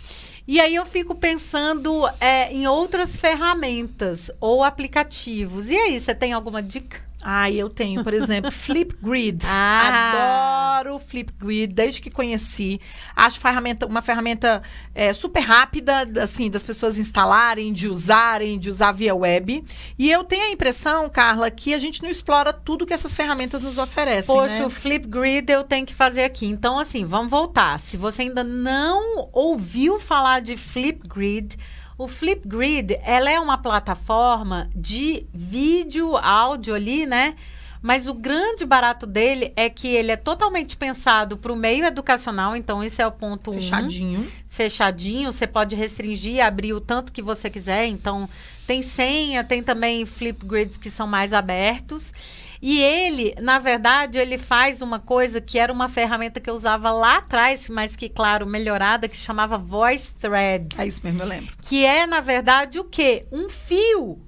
E 0.49 0.61
aí 0.61 0.75
eu 0.75 0.87
fico 0.87 1.15
pensando 1.15 2.07
é, 2.21 2.53
em 2.53 2.69
outras 2.69 3.17
ferramentas 3.17 4.31
ou 4.41 4.63
aplicativos. 4.63 5.71
E 5.71 5.77
aí, 5.77 5.99
você 5.99 6.15
tem 6.15 6.33
alguma 6.33 6.63
dica? 6.63 7.06
Ah, 7.23 7.51
eu 7.51 7.69
tenho, 7.69 8.05
por 8.05 8.15
exemplo, 8.15 8.51
Flipgrid. 8.53 9.45
Ah. 9.47 10.79
Adoro 10.81 10.99
Flipgrid, 10.99 11.75
desde 11.75 12.01
que 12.01 12.11
conheci. 12.11 12.81
Acho 13.15 13.41
ferramenta, 13.41 13.87
uma 13.87 14.03
ferramenta 14.03 14.63
é, 14.95 15.13
super 15.13 15.41
rápida, 15.41 16.07
assim, 16.23 16.51
das 16.51 16.63
pessoas 16.63 16.99
instalarem, 16.99 17.73
de 17.73 17.89
usarem, 17.89 18.59
de 18.59 18.69
usar 18.69 18.93
via 18.93 19.15
web. 19.15 19.65
E 19.99 20.11
eu 20.11 20.25
tenho 20.25 20.45
a 20.45 20.51
impressão, 20.51 21.09
Carla, 21.09 21.51
que 21.51 21.75
a 21.75 21.79
gente 21.79 22.03
não 22.03 22.11
explora 22.11 22.53
tudo 22.53 22.87
que 22.87 22.95
essas 22.95 23.15
ferramentas 23.17 23.63
nos 23.63 23.79
oferecem, 23.79 24.35
Poxa, 24.35 24.61
né? 24.61 24.67
o 24.67 24.71
Flipgrid 24.71 25.51
eu 25.51 25.65
tenho 25.65 25.87
que 25.87 25.95
fazer 25.95 26.25
aqui. 26.25 26.47
Então, 26.47 26.79
assim, 26.79 27.05
vamos 27.05 27.31
voltar. 27.31 27.81
Se 27.81 27.97
você 27.97 28.23
ainda 28.23 28.45
não 28.45 29.29
ouviu 29.33 29.99
falar 29.99 30.41
de 30.41 30.57
Flipgrid, 30.57 31.57
o 31.99 32.07
Flipgrid, 32.07 32.99
ela 33.03 33.31
é 33.31 33.41
uma 33.41 33.57
plataforma 33.59 34.69
de 34.75 35.27
vídeo, 35.33 36.17
áudio 36.17 36.75
ali, 36.75 37.07
né? 37.07 37.35
Mas 37.81 38.09
o 38.09 38.15
grande 38.15 38.67
barato 38.67 39.07
dele 39.07 39.53
é 39.55 39.71
que 39.71 39.87
ele 39.87 40.11
é 40.11 40.17
totalmente 40.17 40.77
pensado 40.77 41.37
para 41.37 41.53
o 41.53 41.57
meio 41.57 41.85
educacional, 41.85 42.57
então 42.57 42.83
esse 42.83 43.01
é 43.01 43.07
o 43.07 43.13
ponto 43.13 43.53
Fechadinho. 43.53 44.21
Um, 44.21 44.27
fechadinho, 44.49 45.33
você 45.33 45.47
pode 45.47 45.77
restringir, 45.77 46.45
abrir 46.45 46.73
o 46.73 46.81
tanto 46.81 47.13
que 47.13 47.23
você 47.23 47.49
quiser, 47.49 47.87
então 47.87 48.29
tem 48.67 48.83
senha, 48.83 49.45
tem 49.45 49.63
também 49.63 50.05
flip 50.05 50.45
grids 50.45 50.77
que 50.77 50.91
são 50.91 51.07
mais 51.07 51.33
abertos. 51.33 52.13
E 52.61 52.81
ele, 52.81 53.35
na 53.41 53.59
verdade, 53.59 54.19
ele 54.19 54.39
faz 54.39 54.81
uma 54.83 54.99
coisa 54.99 55.41
que 55.41 55.59
era 55.59 55.73
uma 55.73 55.89
ferramenta 55.89 56.41
que 56.41 56.49
eu 56.49 56.55
usava 56.55 56.91
lá 56.91 57.19
atrás, 57.19 57.69
mas 57.69 57.97
que, 57.97 58.09
claro, 58.09 58.47
melhorada, 58.47 59.09
que 59.09 59.17
chamava 59.17 59.59
Voice 59.59 60.15
Thread. 60.15 60.69
É 60.79 60.87
isso 60.87 61.01
mesmo, 61.05 61.23
eu 61.23 61.27
lembro. 61.27 61.55
Que 61.63 61.85
é, 61.85 62.07
na 62.07 62.21
verdade, 62.21 62.79
o 62.79 62.85
quê? 62.85 63.25
Um 63.31 63.49
fio 63.49 64.27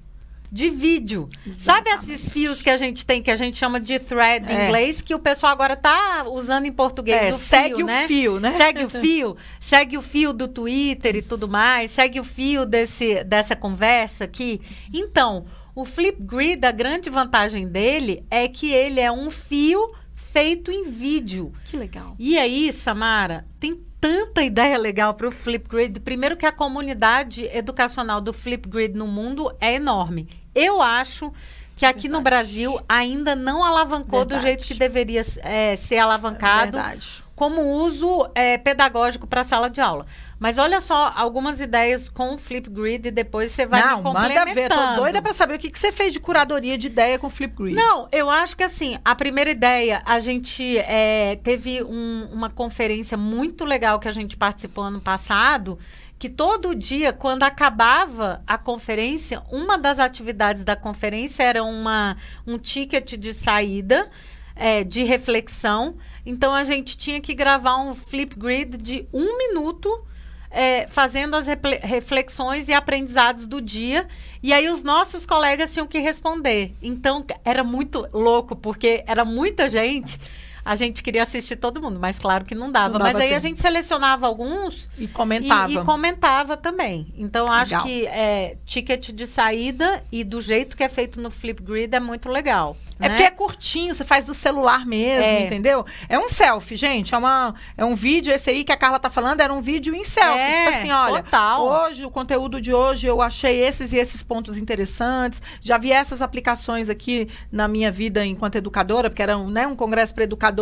de 0.50 0.70
vídeo. 0.70 1.28
Exatamente. 1.47 1.90
Sabe 1.90 1.90
esses 1.90 2.28
fios 2.30 2.62
que 2.62 2.70
a 2.70 2.76
gente 2.76 3.04
tem, 3.04 3.23
que 3.23 3.30
a 3.30 3.37
gente 3.37 3.56
chama 3.56 3.78
de 3.78 3.99
thread 3.99 4.50
em 4.50 4.56
é. 4.56 4.64
inglês, 4.66 5.02
que 5.02 5.14
o 5.14 5.18
pessoal 5.18 5.52
agora 5.52 5.76
tá 5.76 6.25
usando 6.26 6.64
em 6.64 6.73
português 6.73 7.26
é, 7.26 7.30
o 7.30 7.38
segue 7.38 7.75
fio, 7.76 7.85
o 7.85 7.87
né? 7.87 8.06
fio, 8.06 8.40
né? 8.40 8.52
Segue 8.52 8.85
o 8.85 8.88
fio, 8.90 9.37
segue 9.61 9.99
o 9.99 10.02
fio 10.02 10.32
do 10.32 10.49
Twitter 10.49 11.16
Isso. 11.16 11.26
e 11.26 11.28
tudo 11.28 11.49
mais, 11.49 11.90
segue 11.90 12.18
o 12.18 12.25
fio 12.25 12.64
desse, 12.64 13.23
dessa 13.25 13.54
conversa 13.54 14.25
aqui. 14.25 14.61
Então, 14.92 15.44
o 15.78 15.85
Flipgrid, 15.85 16.66
a 16.66 16.73
grande 16.73 17.08
vantagem 17.08 17.68
dele 17.68 18.25
é 18.28 18.49
que 18.49 18.73
ele 18.73 18.99
é 18.99 19.12
um 19.12 19.30
fio 19.30 19.92
feito 20.12 20.73
em 20.73 20.90
vídeo. 20.90 21.52
Que 21.64 21.76
legal. 21.76 22.16
E 22.18 22.37
aí, 22.37 22.73
Samara, 22.73 23.47
tem 23.61 23.80
tanta 24.00 24.42
ideia 24.42 24.76
legal 24.76 25.14
para 25.14 25.28
o 25.28 25.30
Flipgrid. 25.30 26.00
Primeiro 26.00 26.37
que 26.37 26.44
a 26.44 26.50
comunidade 26.50 27.44
educacional 27.56 28.20
do 28.20 28.32
Flipgrid 28.32 28.99
no 28.99 29.06
mundo 29.06 29.54
é 29.61 29.75
enorme. 29.75 30.28
Eu 30.52 30.82
acho 30.82 31.32
que 31.76 31.87
aqui 31.87 32.08
Verdade. 32.08 32.12
no 32.12 32.23
Brasil 32.23 32.80
ainda 32.88 33.37
não 33.37 33.62
alavancou 33.62 34.18
Verdade. 34.18 34.40
do 34.40 34.42
jeito 34.42 34.66
que 34.66 34.75
deveria 34.75 35.25
é, 35.42 35.76
ser 35.76 35.99
alavancado 35.99 36.73
Verdade. 36.73 37.23
como 37.37 37.62
uso 37.62 38.28
é, 38.35 38.58
pedagógico 38.58 39.28
para 39.28 39.42
a 39.42 39.44
sala 39.44 39.70
de 39.70 39.80
aula. 39.80 40.06
Mas 40.38 40.57
olha 40.57 40.80
só, 40.80 41.12
algumas 41.16 41.61
ideias 41.61 42.09
com 42.09 42.35
o 42.35 42.38
Flipgrid 42.38 43.09
e 43.09 43.11
depois 43.11 43.50
você 43.50 43.66
vai 43.66 43.83
Não, 43.83 44.02
manda 44.02 44.45
ver. 44.45 44.68
Tô 44.68 44.97
doida 44.97 45.21
para 45.21 45.33
saber 45.33 45.54
o 45.54 45.59
que, 45.59 45.68
que 45.68 45.78
você 45.78 45.90
fez 45.90 46.12
de 46.12 46.21
curadoria 46.21 46.78
de 46.78 46.87
ideia 46.87 47.18
com 47.18 47.26
o 47.26 47.30
Flipgrid. 47.30 47.75
Não, 47.75 48.09
eu 48.12 48.30
acho 48.30 48.57
que 48.57 48.62
assim, 48.62 48.99
a 49.04 49.16
primeira 49.16 49.50
ideia, 49.50 50.00
a 50.04 50.21
gente 50.21 50.78
é, 50.78 51.37
teve 51.42 51.83
um, 51.83 52.28
uma 52.33 52.49
conferência 52.49 53.16
muito 53.16 53.64
legal 53.64 53.99
que 53.99 54.07
a 54.07 54.12
gente 54.12 54.37
participou 54.37 54.85
ano 54.85 55.00
passado, 55.00 55.76
que 56.18 56.28
todo 56.28 56.75
dia, 56.75 57.12
quando 57.12 57.42
acabava 57.42 58.40
a 58.47 58.57
conferência, 58.57 59.42
uma 59.50 59.76
das 59.76 59.99
atividades 59.99 60.62
da 60.62 60.76
conferência 60.76 61.42
era 61.42 61.64
uma, 61.64 62.16
um 62.47 62.59
ticket 62.59 63.14
de 63.14 63.35
saída, 63.35 64.09
é, 64.54 64.85
de 64.85 65.02
reflexão. 65.02 65.97
Então 66.25 66.54
a 66.54 66.62
gente 66.62 66.97
tinha 66.97 67.21
que 67.21 67.35
gravar 67.35 67.78
um 67.78 67.92
Flipgrid 67.92 68.76
de 68.76 69.09
um 69.12 69.37
minuto 69.37 70.07
é, 70.50 70.87
fazendo 70.88 71.35
as 71.35 71.47
reflexões 71.83 72.69
e 72.69 72.73
aprendizados 72.73 73.47
do 73.47 73.61
dia. 73.61 74.09
E 74.43 74.52
aí 74.52 74.69
os 74.69 74.83
nossos 74.83 75.26
colegas 75.26 75.73
tinham 75.73 75.87
que 75.87 75.99
responder. 75.99 76.73
Então 76.83 77.25
era 77.45 77.62
muito 77.62 78.09
louco, 78.12 78.57
porque 78.57 79.05
era 79.07 79.25
muita 79.25 79.69
gente. 79.69 80.19
A 80.68 80.76
gente 80.76 81.02
queria 81.02 81.22
assistir 81.22 81.56
todo 81.56 81.80
mundo, 81.80 81.98
mas 81.98 82.18
claro 82.18 82.44
que 82.44 82.54
não 82.54 82.70
dava. 82.70 82.90
Não 82.90 82.98
dava 82.98 83.12
mas 83.12 83.16
aí 83.16 83.28
tempo. 83.28 83.37
a 83.37 83.38
gente 83.38 83.58
selecionava 83.58 84.26
alguns 84.26 84.87
e 84.98 85.08
comentava. 85.08 85.72
E, 85.72 85.76
e 85.76 85.82
comentava 85.82 86.58
também. 86.58 87.10
Então 87.16 87.46
acho 87.46 87.72
legal. 87.72 87.87
que 87.87 88.06
é, 88.06 88.58
ticket 88.66 89.12
de 89.12 89.26
saída 89.26 90.04
e 90.12 90.22
do 90.22 90.42
jeito 90.42 90.76
que 90.76 90.82
é 90.82 90.88
feito 90.90 91.22
no 91.22 91.30
Flipgrid 91.30 91.94
é 91.94 92.00
muito 92.00 92.28
legal. 92.28 92.76
É 93.00 93.08
né? 93.08 93.08
porque 93.10 93.22
é 93.22 93.30
curtinho, 93.30 93.94
você 93.94 94.04
faz 94.04 94.25
do 94.25 94.34
celular 94.34 94.84
mesmo, 94.84 95.25
é. 95.25 95.46
entendeu? 95.46 95.87
É 96.08 96.18
um 96.18 96.28
selfie, 96.28 96.76
gente. 96.76 97.14
É, 97.14 97.18
uma, 97.18 97.54
é 97.76 97.84
um 97.84 97.94
vídeo, 97.94 98.32
esse 98.32 98.50
aí 98.50 98.64
que 98.64 98.72
a 98.72 98.76
Carla 98.76 98.98
tá 98.98 99.08
falando, 99.08 99.40
era 99.40 99.52
um 99.52 99.60
vídeo 99.60 99.94
em 99.94 100.04
selfie. 100.04 100.38
É, 100.38 100.64
tipo 100.64 100.76
assim, 100.76 100.90
olha, 100.90 101.22
total. 101.22 101.64
hoje, 101.64 102.04
o 102.04 102.10
conteúdo 102.10 102.60
de 102.60 102.75
hoje, 102.75 103.06
eu 103.06 103.22
achei 103.22 103.60
esses 103.60 103.92
e 103.92 103.96
esses 103.96 104.22
pontos 104.22 104.58
interessantes. 104.58 105.40
Já 105.60 105.78
vi 105.78 105.92
essas 105.92 106.20
aplicações 106.20 106.90
aqui 106.90 107.28
na 107.50 107.68
minha 107.68 107.90
vida 107.90 108.26
enquanto 108.26 108.56
educadora, 108.56 109.08
porque 109.08 109.22
era 109.22 109.38
um, 109.38 109.48
né, 109.48 109.66
um 109.66 109.76
congresso 109.76 110.12
para 110.12 110.25
educadores. 110.25 110.58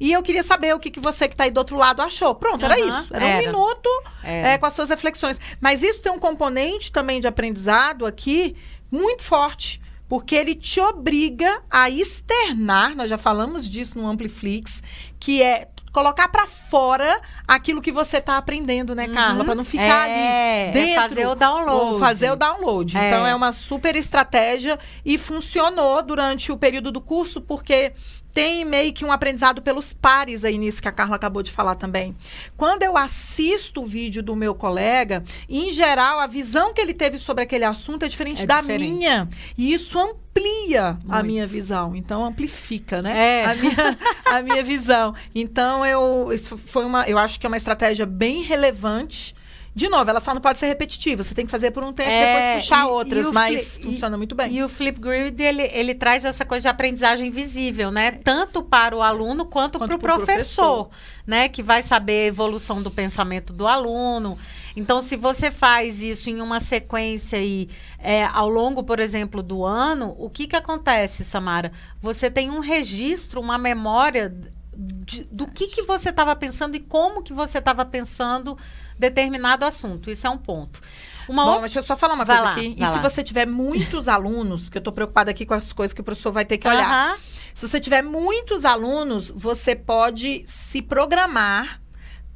E 0.00 0.12
eu 0.12 0.22
queria 0.22 0.42
saber 0.42 0.74
o 0.74 0.78
que, 0.78 0.90
que 0.90 1.00
você 1.00 1.28
que 1.28 1.36
tá 1.36 1.44
aí 1.44 1.50
do 1.50 1.58
outro 1.58 1.76
lado 1.76 2.02
achou. 2.02 2.34
Pronto, 2.34 2.64
uhum, 2.64 2.72
era 2.72 2.80
isso. 2.80 3.14
Era, 3.14 3.26
era. 3.26 3.42
um 3.42 3.46
minuto 3.46 3.88
é, 4.22 4.58
com 4.58 4.66
as 4.66 4.72
suas 4.72 4.90
reflexões. 4.90 5.40
Mas 5.60 5.82
isso 5.82 6.02
tem 6.02 6.12
um 6.12 6.18
componente 6.18 6.92
também 6.92 7.20
de 7.20 7.26
aprendizado 7.26 8.04
aqui 8.06 8.56
muito 8.90 9.22
forte 9.22 9.80
porque 10.08 10.34
ele 10.34 10.54
te 10.54 10.80
obriga 10.80 11.62
a 11.70 11.90
externar, 11.90 12.94
nós 12.94 13.10
já 13.10 13.18
falamos 13.18 13.68
disso 13.68 13.98
no 13.98 14.06
Ampliflix, 14.06 14.82
que 15.18 15.42
é 15.42 15.68
colocar 15.92 16.28
para 16.28 16.46
fora 16.46 17.20
aquilo 17.48 17.80
que 17.80 17.90
você 17.90 18.18
está 18.18 18.36
aprendendo, 18.36 18.94
né, 18.94 19.08
Carla? 19.08 19.38
Uhum. 19.38 19.44
Para 19.46 19.54
não 19.54 19.64
ficar 19.64 20.08
é, 20.08 20.64
ali 20.64 20.72
dentro. 20.74 20.90
É 20.90 21.08
fazer 21.08 21.26
o 21.26 21.34
download. 21.34 21.98
Fazer 21.98 22.30
o 22.30 22.36
download. 22.36 22.98
É. 22.98 23.06
Então 23.06 23.26
é 23.26 23.34
uma 23.34 23.50
super 23.50 23.96
estratégia 23.96 24.78
e 25.04 25.16
funcionou 25.16 26.02
durante 26.02 26.52
o 26.52 26.56
período 26.58 26.92
do 26.92 27.00
curso, 27.00 27.40
porque 27.40 27.94
tem 28.36 28.66
meio 28.66 28.92
que 28.92 29.02
um 29.02 29.10
aprendizado 29.10 29.62
pelos 29.62 29.94
pares 29.94 30.44
aí 30.44 30.58
nisso 30.58 30.82
que 30.82 30.86
a 30.86 30.92
Carla 30.92 31.16
acabou 31.16 31.42
de 31.42 31.50
falar 31.50 31.74
também. 31.74 32.14
Quando 32.54 32.82
eu 32.82 32.94
assisto 32.94 33.80
o 33.80 33.86
vídeo 33.86 34.22
do 34.22 34.36
meu 34.36 34.54
colega, 34.54 35.24
em 35.48 35.70
geral, 35.70 36.20
a 36.20 36.26
visão 36.26 36.74
que 36.74 36.80
ele 36.82 36.92
teve 36.92 37.16
sobre 37.16 37.44
aquele 37.44 37.64
assunto 37.64 38.04
é 38.04 38.08
diferente 38.08 38.42
é 38.42 38.46
da 38.46 38.60
diferente. 38.60 38.92
minha. 38.92 39.26
E 39.56 39.72
isso 39.72 39.98
amplia 39.98 40.98
Muito. 41.02 41.14
a 41.14 41.22
minha 41.22 41.46
visão. 41.46 41.96
Então, 41.96 42.26
amplifica, 42.26 43.00
né? 43.00 43.16
É. 43.16 43.44
A, 43.46 43.54
minha, 43.54 43.98
a 44.26 44.42
minha 44.42 44.62
visão. 44.62 45.14
Então, 45.34 45.86
eu, 45.86 46.30
isso 46.30 46.58
foi 46.58 46.84
uma, 46.84 47.08
eu 47.08 47.16
acho 47.16 47.40
que 47.40 47.46
é 47.46 47.48
uma 47.48 47.56
estratégia 47.56 48.04
bem 48.04 48.42
relevante 48.42 49.34
de 49.76 49.90
novo, 49.90 50.08
ela 50.08 50.20
só 50.20 50.32
não 50.32 50.40
pode 50.40 50.58
ser 50.58 50.68
repetitiva. 50.68 51.22
Você 51.22 51.34
tem 51.34 51.44
que 51.44 51.50
fazer 51.50 51.70
por 51.70 51.84
um 51.84 51.92
tempo 51.92 52.08
e 52.08 52.14
é, 52.14 52.32
depois 52.32 52.62
puxar 52.62 52.86
e, 52.86 52.90
outras, 52.90 53.26
e 53.26 53.30
mas 53.30 53.76
funciona 53.76 54.16
muito 54.16 54.34
bem. 54.34 54.50
E 54.56 54.62
o 54.62 54.70
Flipgrid, 54.70 55.38
ele, 55.38 55.64
ele 55.64 55.94
traz 55.94 56.24
essa 56.24 56.46
coisa 56.46 56.62
de 56.62 56.68
aprendizagem 56.68 57.28
visível, 57.28 57.90
né? 57.90 58.12
Tanto 58.12 58.62
para 58.62 58.96
o 58.96 59.02
aluno 59.02 59.44
quanto, 59.44 59.76
quanto 59.78 59.88
para 59.88 59.96
o 59.96 59.98
professor, 59.98 60.86
professor, 60.86 60.90
né? 61.26 61.50
Que 61.50 61.62
vai 61.62 61.82
saber 61.82 62.22
a 62.22 62.26
evolução 62.28 62.82
do 62.82 62.90
pensamento 62.90 63.52
do 63.52 63.66
aluno. 63.66 64.38
Então, 64.74 65.02
se 65.02 65.14
você 65.14 65.50
faz 65.50 66.00
isso 66.00 66.30
em 66.30 66.40
uma 66.40 66.58
sequência 66.58 67.36
e 67.36 67.68
é, 67.98 68.24
ao 68.24 68.48
longo, 68.48 68.82
por 68.82 68.98
exemplo, 68.98 69.42
do 69.42 69.62
ano, 69.62 70.16
o 70.18 70.30
que, 70.30 70.46
que 70.46 70.56
acontece, 70.56 71.22
Samara? 71.22 71.70
Você 72.00 72.30
tem 72.30 72.50
um 72.50 72.60
registro, 72.60 73.42
uma 73.42 73.58
memória 73.58 74.34
de, 74.74 75.24
do 75.24 75.46
que, 75.46 75.66
que 75.66 75.82
você 75.82 76.08
estava 76.08 76.34
pensando 76.34 76.76
e 76.76 76.80
como 76.80 77.22
que 77.22 77.34
você 77.34 77.58
estava 77.58 77.84
pensando 77.84 78.56
determinado 78.98 79.64
assunto. 79.64 80.10
Isso 80.10 80.26
é 80.26 80.30
um 80.30 80.38
ponto. 80.38 80.80
Uma 81.28 81.42
Bom, 81.42 81.48
outra... 81.50 81.62
deixa 81.62 81.78
eu 81.80 81.82
só 81.82 81.96
falar 81.96 82.14
uma 82.14 82.24
vai 82.24 82.36
coisa 82.36 82.50
lá, 82.50 82.56
aqui. 82.56 82.74
E 82.76 82.80
lá. 82.80 82.92
se 82.92 82.98
você 83.00 83.22
tiver 83.22 83.46
muitos 83.46 84.08
alunos, 84.08 84.64
porque 84.64 84.78
eu 84.78 84.80
estou 84.80 84.92
preocupada 84.92 85.30
aqui 85.30 85.44
com 85.44 85.54
as 85.54 85.72
coisas 85.72 85.92
que 85.92 86.00
o 86.00 86.04
professor 86.04 86.32
vai 86.32 86.44
ter 86.44 86.58
que 86.58 86.68
olhar. 86.68 87.16
Se 87.54 87.66
você 87.66 87.80
tiver 87.80 88.02
muitos 88.02 88.64
alunos, 88.64 89.32
você 89.34 89.74
pode 89.74 90.42
se 90.46 90.82
programar 90.82 91.80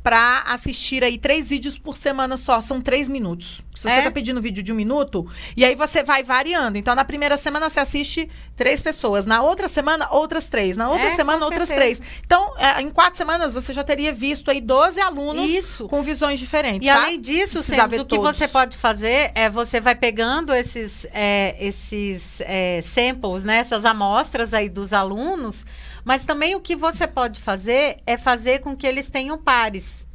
para 0.02 0.42
assistir 0.46 1.04
aí 1.04 1.18
três 1.18 1.50
vídeos 1.50 1.78
por 1.78 1.96
semana 1.96 2.36
só. 2.36 2.60
São 2.60 2.80
três 2.80 3.08
minutos. 3.08 3.62
Se 3.76 3.82
você 3.82 4.00
é? 4.00 4.02
tá 4.02 4.10
pedindo 4.10 4.40
vídeo 4.40 4.62
de 4.62 4.72
um 4.72 4.74
minuto, 4.74 5.26
e 5.56 5.64
aí 5.64 5.74
você 5.74 6.02
vai 6.02 6.22
variando. 6.22 6.76
Então, 6.76 6.94
na 6.94 7.04
primeira 7.04 7.36
semana 7.36 7.68
você 7.68 7.80
assiste 7.80 8.28
três 8.56 8.82
pessoas. 8.82 9.24
Na 9.26 9.42
outra 9.42 9.68
semana, 9.68 10.08
outras 10.10 10.48
três. 10.48 10.76
Na 10.76 10.90
outra 10.90 11.08
é, 11.08 11.14
semana, 11.14 11.44
outras 11.44 11.68
três. 11.68 12.02
Então, 12.24 12.54
é, 12.58 12.80
em 12.82 12.90
quatro 12.90 13.16
semanas, 13.16 13.54
você 13.54 13.72
já 13.72 13.84
teria 13.84 14.12
visto 14.12 14.50
aí 14.50 14.60
12 14.60 15.00
alunos 15.00 15.50
Isso. 15.50 15.88
com 15.88 16.02
visões 16.02 16.38
diferentes. 16.38 16.86
E 16.86 16.92
tá? 16.92 17.02
além 17.02 17.20
disso, 17.20 17.62
Semos, 17.62 17.98
o 17.98 18.04
que 18.04 18.18
você 18.18 18.46
pode 18.46 18.76
fazer 18.76 19.32
é 19.34 19.48
você 19.48 19.80
vai 19.80 19.94
pegando 19.94 20.52
esses, 20.52 21.06
é, 21.12 21.56
esses 21.58 22.40
é, 22.40 22.80
samples, 22.82 23.44
né? 23.44 23.58
Essas 23.58 23.84
amostras 23.84 24.52
aí 24.52 24.68
dos 24.68 24.92
alunos 24.92 25.64
mas 26.04 26.24
também 26.24 26.54
o 26.54 26.60
que 26.60 26.76
você 26.76 27.06
pode 27.06 27.40
fazer 27.40 27.96
é 28.06 28.16
fazer 28.16 28.60
com 28.60 28.76
que 28.76 28.86
eles 28.86 29.10
tenham 29.10 29.38
pares. 29.38 30.06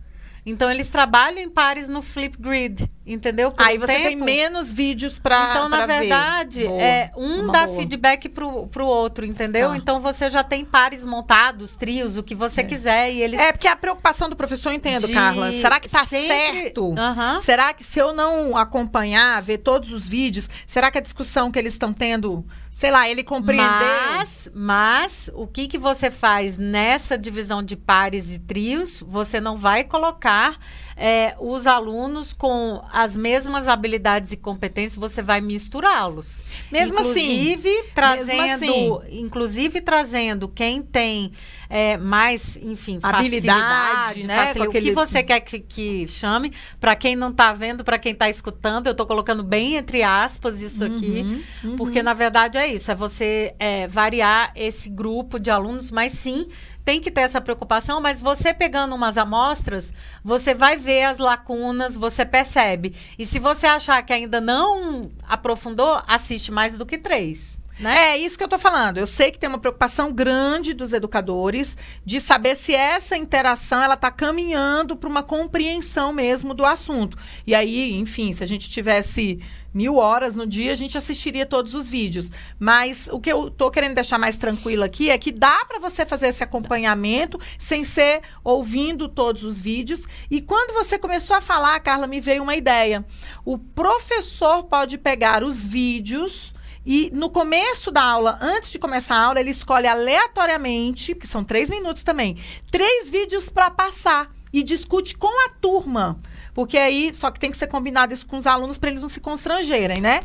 Então 0.46 0.70
eles 0.70 0.90
trabalham 0.90 1.40
em 1.40 1.50
pares 1.50 1.90
no 1.90 2.02
Flipgrid, 2.02 2.90
entendeu? 3.06 3.52
Por 3.52 3.66
Aí 3.66 3.78
um 3.78 3.82
você 3.82 3.94
tempo. 3.94 4.08
tem 4.08 4.16
menos 4.16 4.74
vídeos 4.74 5.20
para 5.20 5.52
Então 5.52 5.70
na 5.70 5.86
verdade 5.86 6.66
boa, 6.66 6.82
é 6.82 7.12
um 7.16 7.52
dá 7.52 7.66
boa. 7.66 7.78
feedback 7.78 8.30
pro, 8.30 8.68
pro 8.68 8.86
outro, 8.86 9.26
entendeu? 9.26 9.70
Tá. 9.70 9.78
Então 9.78 10.00
você 10.00 10.30
já 10.30 10.44
tem 10.44 10.66
pares 10.66 11.06
montados, 11.06 11.76
trios, 11.76 12.18
o 12.18 12.24
que 12.24 12.34
você 12.34 12.62
é. 12.62 12.64
quiser 12.64 13.14
e 13.14 13.22
eles 13.22 13.40
É 13.40 13.52
porque 13.52 13.68
a 13.68 13.76
preocupação 13.76 14.30
do 14.30 14.36
professor 14.36 14.70
eu 14.70 14.76
entendo, 14.76 15.08
De... 15.08 15.14
Carla. 15.14 15.52
Será 15.52 15.80
que 15.80 15.90
tá 15.90 16.06
sempre... 16.06 16.28
certo? 16.28 16.90
Uhum. 16.90 17.40
Será 17.40 17.74
que 17.74 17.84
se 17.84 18.00
eu 18.00 18.14
não 18.14 18.58
acompanhar, 18.58 19.42
ver 19.42 19.60
todos 19.60 19.92
os 19.92 20.08
vídeos, 20.08 20.50
será 20.66 20.90
que 20.90 20.98
a 20.98 21.02
discussão 21.02 21.52
que 21.52 21.60
eles 21.60 21.74
estão 21.74 21.94
tendo 21.94 22.46
sei 22.76 22.92
lá, 22.92 23.10
ele 23.10 23.24
compreendeu. 23.24 23.66
Mas, 23.70 24.52
mas 24.54 25.32
o 25.34 25.48
que, 25.48 25.66
que 25.66 25.78
você 25.78 26.12
faz 26.12 26.58
nessa 26.58 27.18
divisão 27.18 27.64
de 27.64 27.78
pares 27.78 28.32
e 28.32 28.38
trios? 28.38 29.02
Você 29.08 29.40
não 29.40 29.56
vai 29.56 29.86
colocar 29.86 30.58
é, 30.98 31.36
os 31.40 31.68
alunos 31.68 32.32
com 32.34 32.82
as 32.92 33.16
mesmas 33.18 33.68
habilidades 33.68 34.32
e 34.32 34.38
competências, 34.38 34.98
você 34.98 35.22
vai 35.22 35.42
misturá-los. 35.42 36.44
Mesmo 36.72 37.00
inclusive, 37.00 37.70
assim. 37.70 37.90
Trazendo, 37.94 38.38
Mesmo 38.42 38.98
assim. 39.02 39.20
Inclusive 39.20 39.82
trazendo 39.82 40.48
quem 40.48 40.82
tem 40.82 41.32
é, 41.70 41.98
mais, 41.98 42.58
enfim, 42.58 43.00
Habilidade, 43.02 43.60
facilidade, 43.60 44.28
né, 44.28 44.36
facilidade, 44.36 44.60
com 44.60 44.64
o 44.66 44.72
que 44.72 44.78
aquele- 44.78 44.94
você 44.94 45.24
quer 45.24 45.40
que, 45.42 45.60
que 45.60 46.08
chame. 46.08 46.54
Para 46.80 46.96
quem 46.96 47.16
não 47.16 47.32
está 47.32 47.52
vendo, 47.54 47.84
para 47.84 47.98
quem 48.00 48.14
está 48.14 48.30
escutando, 48.30 48.88
eu 48.88 48.92
estou 48.92 49.06
colocando 49.06 49.44
bem 49.44 49.76
entre 49.76 50.04
aspas 50.04 50.62
isso 50.62 50.84
aqui. 50.84 51.44
Uhum, 51.64 51.76
Porque, 51.76 52.02
na 52.04 52.14
verdade, 52.14 52.58
é 52.58 52.68
isso. 52.68 52.92
É 52.92 52.96
você 52.96 53.54
é, 53.60 53.88
variar 53.88 54.52
esse 54.56 54.90
grupo 54.90 55.40
de 55.40 55.50
alunos, 55.50 55.92
mas 55.92 56.12
sim, 56.14 56.48
tem 56.86 57.02
que 57.02 57.10
ter 57.10 57.22
essa 57.22 57.42
preocupação, 57.42 58.00
mas 58.00 58.22
você 58.22 58.54
pegando 58.54 58.94
umas 58.94 59.18
amostras, 59.18 59.92
você 60.24 60.54
vai 60.54 60.78
ver 60.78 61.06
as 61.06 61.18
lacunas, 61.18 61.98
você 61.98 62.24
percebe. 62.24 62.94
E 63.18 63.26
se 63.26 63.40
você 63.40 63.66
achar 63.66 64.02
que 64.04 64.14
ainda 64.14 64.40
não 64.40 65.10
aprofundou, 65.28 66.00
assiste 66.08 66.52
mais 66.52 66.78
do 66.78 66.86
que 66.86 67.00
três. 67.00 67.60
Né? 67.80 68.14
É 68.14 68.18
isso 68.18 68.38
que 68.38 68.44
eu 68.44 68.48
tô 68.48 68.58
falando. 68.58 68.98
Eu 68.98 69.06
sei 69.06 69.32
que 69.32 69.40
tem 69.40 69.50
uma 69.50 69.60
preocupação 69.60 70.14
grande 70.14 70.74
dos 70.74 70.94
educadores 70.94 71.78
de 72.06 72.22
saber 72.22 72.56
se 72.56 72.74
essa 72.74 73.18
interação 73.18 73.84
ela 73.84 73.98
tá 73.98 74.10
caminhando 74.10 74.96
para 74.96 75.10
uma 75.10 75.24
compreensão 75.24 76.14
mesmo 76.14 76.54
do 76.54 76.64
assunto. 76.64 77.18
E 77.46 77.54
aí, 77.54 77.94
enfim, 77.94 78.32
se 78.32 78.44
a 78.44 78.48
gente 78.48 78.70
tivesse 78.70 79.42
mil 79.76 79.98
horas 79.98 80.36
no 80.36 80.48
dia, 80.48 80.72
a 80.72 80.76
gente 80.76 80.98
assistiria 80.98 81.46
todos 81.46 81.76
os 81.76 81.90
vídeos. 81.90 82.32
Mas 82.58 83.10
o 83.12 83.20
que 83.20 83.32
eu 83.32 83.52
tô 83.52 83.70
querendo 83.70 83.94
deixar 83.94 84.18
mais 84.18 84.38
tranquilo 84.38 84.84
aqui 84.84 85.10
é 85.10 85.18
que 85.18 85.32
dá 85.32 85.66
para 85.66 85.78
você 85.78 86.06
fazer 86.06 86.28
esse 86.28 86.44
acompanhamento 86.44 87.40
sem 87.58 87.84
ser 87.84 88.22
ouvindo 88.44 89.10
todos 89.10 89.44
os 89.44 89.60
vídeos. 89.60 90.08
E 90.32 90.42
quando 90.42 90.74
você 90.74 90.98
começou 90.98 91.36
a 91.36 91.42
falar, 91.42 91.78
Carla, 91.82 92.08
me 92.08 92.22
veio 92.22 92.42
uma 92.42 92.56
ideia. 92.56 93.06
O 93.44 93.58
professor 93.58 94.64
pode 94.64 94.98
pegar 94.98 95.44
os 95.44 95.68
vídeos 95.68 96.56
e 96.86 97.10
no 97.12 97.32
começo 97.32 97.90
da 97.90 98.04
aula, 98.04 98.38
antes 98.40 98.72
de 98.72 98.78
começar 98.78 99.16
a 99.16 99.24
aula, 99.24 99.40
ele 99.40 99.50
escolhe 99.50 99.88
aleatoriamente, 99.88 101.16
que 101.16 101.28
são 101.28 101.44
três 101.44 101.68
minutos 101.68 102.04
também, 102.04 102.38
três 102.70 103.10
vídeos 103.10 103.50
para 103.50 103.72
passar 103.72 104.32
e 104.54 104.64
discute 104.64 105.18
com 105.18 105.28
a 105.48 105.50
turma. 105.60 106.18
Porque 106.54 106.78
aí, 106.78 107.14
só 107.14 107.30
que 107.30 107.38
tem 107.38 107.52
que 107.52 107.58
ser 107.58 107.68
combinado 107.68 108.14
isso 108.14 108.26
com 108.26 108.38
os 108.38 108.48
alunos 108.48 108.78
para 108.78 108.90
eles 108.90 109.02
não 109.02 109.10
se 109.10 109.20
constrangerem, 109.20 110.00
né? 110.00 110.22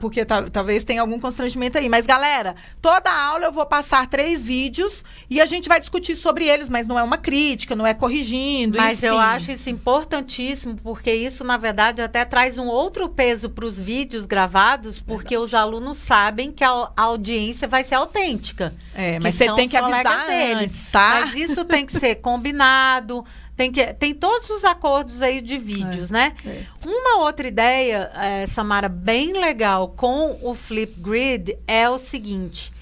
Porque 0.00 0.24
ta- 0.24 0.50
talvez 0.50 0.82
tenha 0.82 1.00
algum 1.00 1.20
constrangimento 1.20 1.78
aí. 1.78 1.88
Mas, 1.88 2.06
galera, 2.06 2.56
toda 2.82 3.08
aula 3.08 3.44
eu 3.44 3.52
vou 3.52 3.64
passar 3.64 4.08
três 4.08 4.44
vídeos 4.44 5.04
e 5.30 5.40
a 5.40 5.46
gente 5.46 5.68
vai 5.68 5.78
discutir 5.78 6.16
sobre 6.16 6.44
eles, 6.48 6.68
mas 6.68 6.88
não 6.88 6.98
é 6.98 7.02
uma 7.04 7.16
crítica, 7.16 7.76
não 7.76 7.86
é 7.86 7.94
corrigindo. 7.94 8.76
Mas 8.78 9.04
eu 9.04 9.14
enfim. 9.14 9.22
acho 9.22 9.52
isso 9.52 9.70
importantíssimo, 9.70 10.74
porque 10.82 11.12
isso, 11.14 11.44
na 11.44 11.56
verdade, 11.56 12.02
até 12.02 12.24
traz 12.24 12.58
um 12.58 12.66
outro 12.66 13.08
peso 13.08 13.48
para 13.48 13.64
os 13.64 13.78
vídeos 13.78 14.26
gravados, 14.26 14.98
porque 14.98 15.38
os 15.38 15.54
alunos 15.54 15.98
sabem 15.98 16.50
que 16.50 16.64
a, 16.64 16.90
audiência 16.96 17.68
vai 17.68 17.84
ser 17.84 17.94
autêntica. 17.94 18.74
É, 18.92 19.20
mas 19.20 19.36
você 19.36 19.52
tem 19.54 19.68
que 19.68 19.76
avisar 19.76 20.26
deles. 20.26 20.88
tá? 20.90 21.20
Mas 21.20 21.36
isso 21.36 21.64
tem 21.64 21.86
que 21.86 21.92
ser 21.92 22.16
combinado, 22.22 23.24
tem 23.60 23.70
que 23.70 23.92
tem 23.92 24.14
todos 24.14 24.48
os 24.48 24.64
acordos 24.64 25.20
aí 25.20 25.42
de 25.42 25.58
vídeos, 25.58 26.10
né? 26.10 26.32
é. 26.46 26.62
Uma 26.82 27.18
outra 27.26 27.46
ideia, 27.46 28.10
eh, 28.14 28.46
Samara, 28.46 28.88
bem 28.88 29.34
legal 29.34 29.90
com 29.90 30.38
o 30.42 30.54
Flipgrid 30.54 31.58
é 31.66 31.86
o 31.90 31.98
seguinte. 31.98 32.72